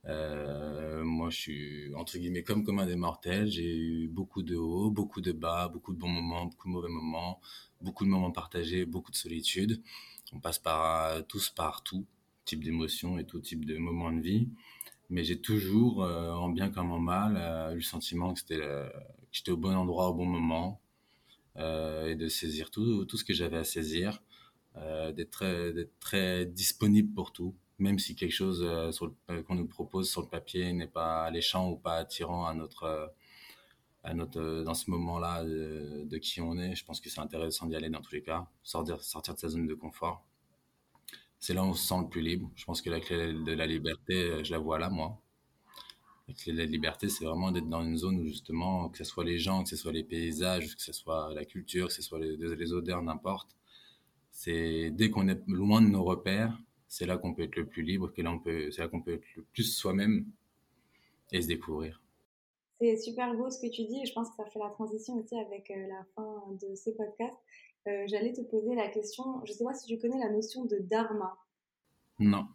[0.06, 3.50] Euh, moi, je suis entre guillemets comme comme un des mortels.
[3.50, 6.90] J'ai eu beaucoup de hauts, beaucoup de bas, beaucoup de bons moments, beaucoup de mauvais
[6.90, 7.42] moments,
[7.82, 9.82] beaucoup de moments partagés, beaucoup de solitude.
[10.34, 12.06] On passe par tous par tout
[12.46, 14.50] type d'émotions et tout type de moments de vie.
[15.10, 18.62] Mais j'ai toujours, euh, en bien comme en mal, euh, eu le sentiment que c'était
[19.32, 20.82] j'étais au bon endroit au bon moment
[21.58, 24.22] et de saisir tout, tout ce que j'avais à saisir,
[24.76, 28.92] d'être très, très disponible pour tout même si quelque chose euh,
[29.30, 32.84] euh, qu'on nous propose sur le papier n'est pas alléchant ou pas attirant à notre,
[32.84, 33.08] euh,
[34.04, 37.76] à notre dans ce moment-là de, qui on est, je pense que c'est intéressant d'y
[37.76, 40.26] aller dans tous les cas, sortir, sortir de sa zone de confort.
[41.40, 42.52] C'est là où on se sent le plus libre.
[42.56, 45.22] Je pense que la clé de la liberté, je la vois là, moi.
[46.28, 49.04] La clé de la liberté, c'est vraiment d'être dans une zone où justement, que ce
[49.04, 52.02] soit les gens, que ce soit les paysages, que ce soit la culture, que ce
[52.02, 53.56] soit les, les odeurs, n'importe.
[54.32, 56.58] C'est dès qu'on est loin de nos repères,
[56.88, 59.02] c'est là qu'on peut être le plus libre, que là on peut, c'est là qu'on
[59.02, 60.26] peut être le plus soi-même
[61.32, 62.02] et se découvrir.
[62.80, 65.16] C'est super beau ce que tu dis et je pense que ça fait la transition
[65.16, 67.36] aussi avec euh, la fin de ce podcast.
[67.88, 70.78] Euh, j'allais te poser la question, je sais pas si tu connais la notion de
[70.78, 71.38] dharma.
[72.20, 72.48] Non.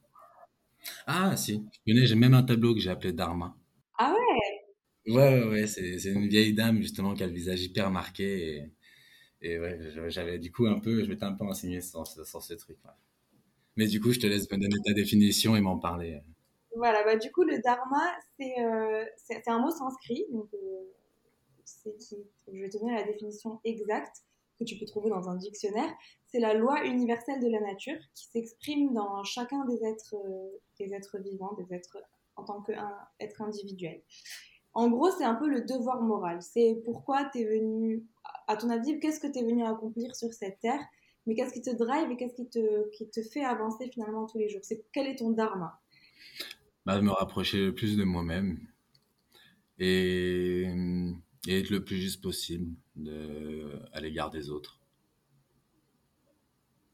[1.07, 3.57] Ah si, je connais, j'ai même un tableau que j'ai appelé dharma.
[3.99, 5.13] Ah ouais?
[5.13, 8.73] Ouais, ouais, ouais c'est, une vieille dame justement qui a le visage hyper marqué et,
[9.41, 9.79] et ouais,
[10.09, 12.97] j'avais du coup un peu, je m'étais un peu enseigné sur, sur ce truc-là.
[13.77, 16.21] Mais du coup, je te laisse me donner ta définition et m'en parler.
[16.77, 18.03] Voilà, bah, du coup, le dharma,
[18.39, 19.05] c'est euh,
[19.47, 20.25] un mot sanskrit.
[20.31, 21.89] Donc, euh,
[22.49, 24.25] je vais te donner la définition exacte
[24.59, 25.93] que tu peux trouver dans un dictionnaire.
[26.27, 30.95] C'est la loi universelle de la nature qui s'exprime dans chacun des êtres, euh, des
[30.95, 31.99] êtres vivants, des êtres
[32.37, 34.03] en tant qu'être individuel.
[34.75, 36.41] En gros, c'est un peu le devoir moral.
[36.41, 38.07] C'est pourquoi tu es venu,
[38.47, 40.81] à ton avis, qu'est-ce que tu es venu accomplir sur cette terre
[41.27, 44.39] mais qu'est-ce qui te drive et qu'est-ce qui te, qui te fait avancer finalement tous
[44.39, 44.61] les jours?
[44.63, 45.81] C'est quel est ton dharma?
[46.85, 48.59] Bah, me rapprocher le plus de moi-même
[49.79, 50.67] et,
[51.49, 52.75] être le plus juste possible
[53.93, 54.81] à l'égard des autres.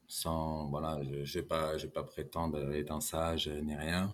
[0.07, 4.13] Sans, voilà, je ne je vais pas prétendre être un sage ni rien,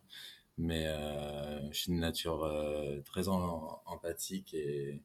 [0.57, 5.01] mais euh, je suis une nature euh, très empathique et,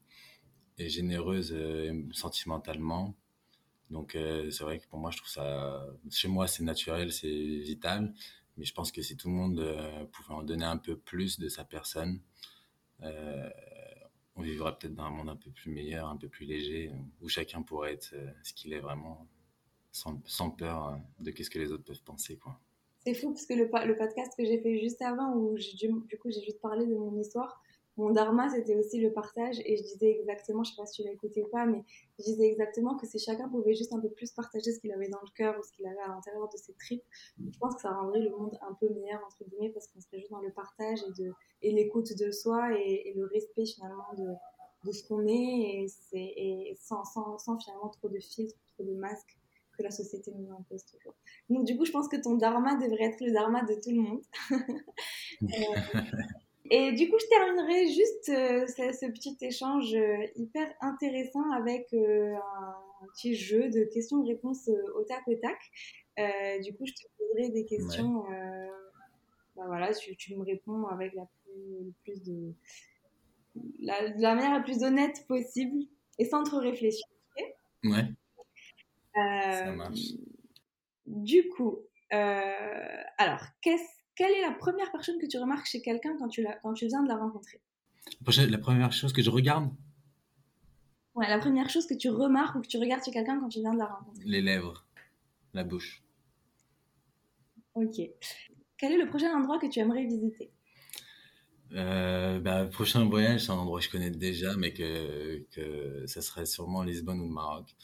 [0.77, 3.15] et généreuse euh, sentimentalement.
[3.91, 7.27] Donc euh, c'est vrai que pour moi, je trouve ça, chez moi, c'est naturel, c'est
[7.27, 8.13] vital.
[8.57, 11.39] Mais je pense que si tout le monde euh, pouvait en donner un peu plus
[11.39, 12.19] de sa personne,
[13.03, 13.49] euh,
[14.35, 17.27] on vivrait peut-être dans un monde un peu plus meilleur, un peu plus léger, où
[17.27, 19.27] chacun pourrait être ce qu'il est vraiment,
[19.91, 22.37] sans, peur de qu'est-ce que les autres peuvent penser.
[22.37, 22.59] quoi.
[23.05, 26.29] C'est fou parce que le, le podcast que j'ai fait juste avant, où du coup
[26.29, 27.61] j'ai juste parlé de mon histoire,
[27.97, 29.59] mon dharma, c'était aussi le partage.
[29.65, 31.83] Et je disais exactement, je sais pas si tu l'as écouté ou pas, mais
[32.19, 35.09] je disais exactement que si chacun pouvait juste un peu plus partager ce qu'il avait
[35.09, 37.03] dans le cœur ou ce qu'il avait à l'intérieur de ses tripes,
[37.37, 40.19] je pense que ça rendrait le monde un peu meilleur, entre guillemets, parce qu'on serait
[40.19, 44.27] juste dans le partage et, de, et l'écoute de soi et, le respect finalement de,
[44.85, 48.93] de ce qu'on est et, et sans, sans, sans, finalement trop de filtres, trop de
[48.93, 49.37] masques
[49.77, 51.15] que la société nous impose toujours.
[51.49, 54.01] Donc du coup, je pense que ton dharma devrait être le dharma de tout le
[54.01, 54.21] monde.
[55.43, 56.01] euh,
[56.73, 62.33] et du coup, je terminerai juste euh, ce, petit échange euh, hyper intéressant avec euh,
[62.33, 65.59] un, petit jeu de questions-réponses au tac au tac.
[66.63, 68.23] du coup, je te poserai des questions.
[69.57, 72.53] Bah voilà, tu, tu, me réponds avec la plus, plus de
[73.81, 75.83] la, la, manière la plus honnête possible
[76.19, 77.05] et sans trop réfléchir.
[77.83, 78.05] Ouais.
[79.13, 80.13] Ça marche.
[81.05, 81.79] Du coup,
[82.11, 86.73] alors, qu'est-ce quelle est la première personne que tu remarques chez quelqu'un quand tu, quand
[86.73, 87.59] tu viens de la rencontrer?
[88.27, 89.71] La première chose que je regarde?
[91.15, 93.61] Ouais, la première chose que tu remarques ou que tu regardes chez quelqu'un quand tu
[93.61, 94.23] viens de la rencontrer?
[94.23, 94.85] Les lèvres,
[95.55, 96.03] la bouche.
[97.73, 97.99] Ok.
[98.77, 100.51] Quel est le prochain endroit que tu aimerais visiter?
[101.71, 106.21] Euh, bah, prochain voyage, c'est un endroit que je connais déjà, mais que, que ça
[106.21, 107.75] serait sûrement Lisbonne ou le Maroc.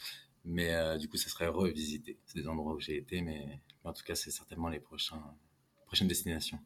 [0.46, 2.20] Mais euh, du coup, ça serait revisiter.
[2.26, 5.24] C'est des endroits où j'ai été, mais en tout cas, c'est certainement les prochains,
[5.88, 6.60] prochaine destination.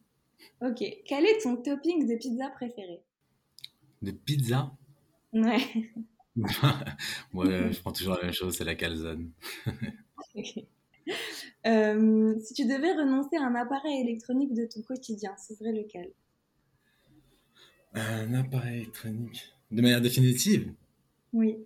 [0.60, 0.84] Ok.
[1.06, 3.00] Quel est ton topping de pizza préféré?
[4.02, 4.70] De pizza?
[5.32, 5.60] Ouais.
[7.32, 9.30] Moi, je prends toujours la même chose, c'est la calzone.
[11.66, 16.12] Euh, si tu devais renoncer à un appareil électronique de ton quotidien, ce serait lequel?
[17.94, 19.52] Un appareil électronique?
[19.70, 20.72] De manière définitive?
[21.32, 21.56] Oui.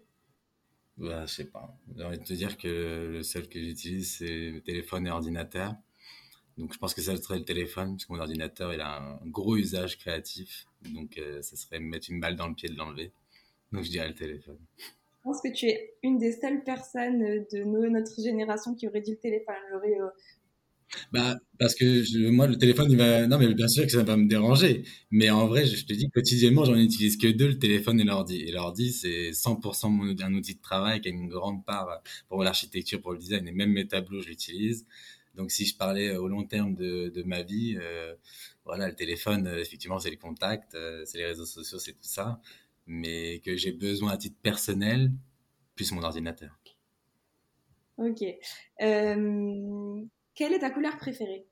[0.98, 1.78] Bah, je sais pas.
[1.96, 5.74] J'ai envie de te dire que le seul que j'utilise, c'est téléphone et ordinateur.
[6.57, 9.26] Donc, je pense que ça serait le téléphone, parce que mon ordinateur, il a un
[9.26, 10.66] gros usage créatif.
[10.94, 13.12] Donc, euh, ça serait me mettre une balle dans le pied de l'enlever.
[13.72, 14.59] Donc, je dirais le téléphone.
[14.78, 19.11] Je pense que tu es une des seules personnes de notre génération qui aurait dit
[19.11, 19.57] le téléphone.
[19.70, 20.09] J'aurais euh,
[21.12, 23.26] bah, parce que je, moi, le téléphone, il va.
[23.26, 24.84] Non, mais bien sûr que ça va me déranger.
[25.11, 28.36] Mais en vrai, je te dis, quotidiennement, j'en utilise que deux, le téléphone et l'ordi.
[28.42, 32.42] Et l'ordi, c'est 100% mon, un outil de travail qui a une grande part pour
[32.42, 33.46] l'architecture, pour le design.
[33.48, 34.86] Et même mes tableaux, je l'utilise.
[35.37, 38.14] Donc, si je parlais au long terme de, de ma vie, euh,
[38.64, 41.99] voilà, le téléphone, euh, effectivement, c'est les contacts, euh, c'est les réseaux sociaux, c'est tout
[42.03, 42.41] ça.
[42.87, 45.12] Mais que j'ai besoin à titre personnel,
[45.74, 46.59] plus mon ordinateur.
[47.99, 48.22] Ok.
[48.82, 51.47] Euh, quelle est ta couleur préférée?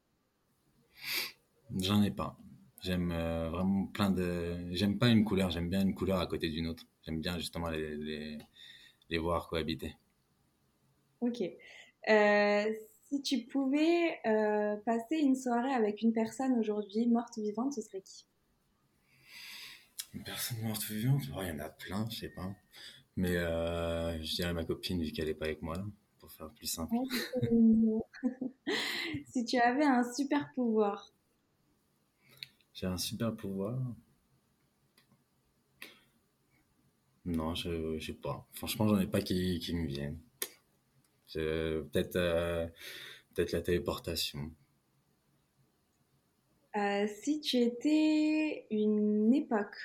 [1.80, 2.36] J'en ai pas.
[2.82, 4.56] J'aime euh, vraiment plein de.
[4.72, 6.84] J'aime pas une couleur, j'aime bien une couleur à côté d'une autre.
[7.02, 8.38] J'aime bien justement les, les,
[9.08, 9.94] les, voir cohabiter.
[11.20, 11.42] Ok.
[12.10, 12.74] Euh,
[13.14, 17.82] si tu pouvais euh, passer une soirée avec une personne aujourd'hui, morte ou vivante, ce
[17.82, 18.26] serait qui?
[20.12, 21.22] Une personne morte ou vivante?
[21.36, 22.52] Oh, Il y en a plein, je sais pas.
[23.16, 25.84] Mais je dirais ma copine, vu qu'elle est pas avec moi là
[26.28, 26.94] faire plus simple.
[29.26, 31.12] si tu avais un super pouvoir.
[32.72, 33.78] J'ai un super pouvoir?
[37.26, 38.46] Non, je sais pas.
[38.52, 40.18] Franchement, j'en ai pas qui, qui me viennent.
[41.34, 42.66] Peut-être euh,
[43.34, 44.50] peut-être la téléportation.
[46.76, 49.76] Euh, si tu étais une époque.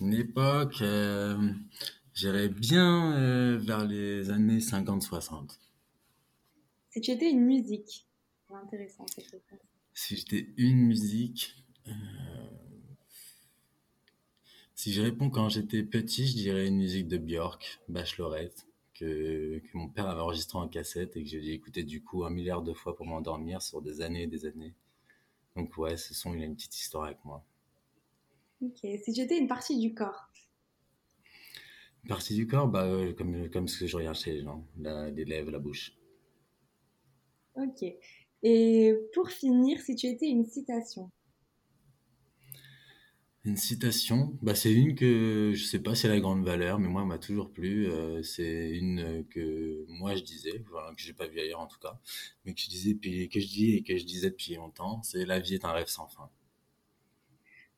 [0.00, 1.36] Une époque, euh,
[2.14, 5.58] J'irais bien euh, vers les années 50-60.
[6.90, 8.06] Si tu étais une musique,
[8.46, 9.58] c'est intéressant cette réponse.
[9.94, 11.56] Si j'étais une musique,
[11.88, 11.90] euh,
[14.76, 18.64] si je réponds quand j'étais petit, je dirais une musique de Björk, Bachelorette,
[18.94, 22.30] que, que mon père avait enregistré en cassette et que j'ai écouté du coup un
[22.30, 24.74] milliard de fois pour m'endormir sur des années et des années.
[25.56, 27.44] Donc ouais, ce son, il a une petite histoire avec moi.
[28.62, 30.30] Ok, si j'étais une partie du corps,
[32.08, 35.08] Partie du corps, bah, euh, comme, comme ce que je regarde chez les gens, la,
[35.10, 35.96] les lèvres, la bouche.
[37.54, 37.82] Ok.
[38.42, 41.10] Et pour finir, si tu étais une citation
[43.46, 46.88] une citation, bah, c'est une que je sais pas si elle a grande valeur, mais
[46.88, 47.90] moi, elle m'a toujours plu.
[47.90, 51.78] Euh, c'est une que moi, je disais, voilà, que j'ai pas vu ailleurs en tout
[51.78, 51.98] cas,
[52.44, 55.26] mais que je disais, puis, que je dis et que je disais depuis longtemps, c'est
[55.26, 56.30] la vie est un rêve sans fin.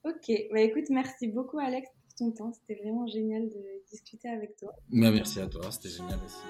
[0.04, 2.52] Ok, bah, écoute, merci beaucoup Alex pour ton temps.
[2.52, 4.72] C'était vraiment génial de discuter avec toi.
[4.90, 6.44] Bah, merci à toi, c'était génial aussi.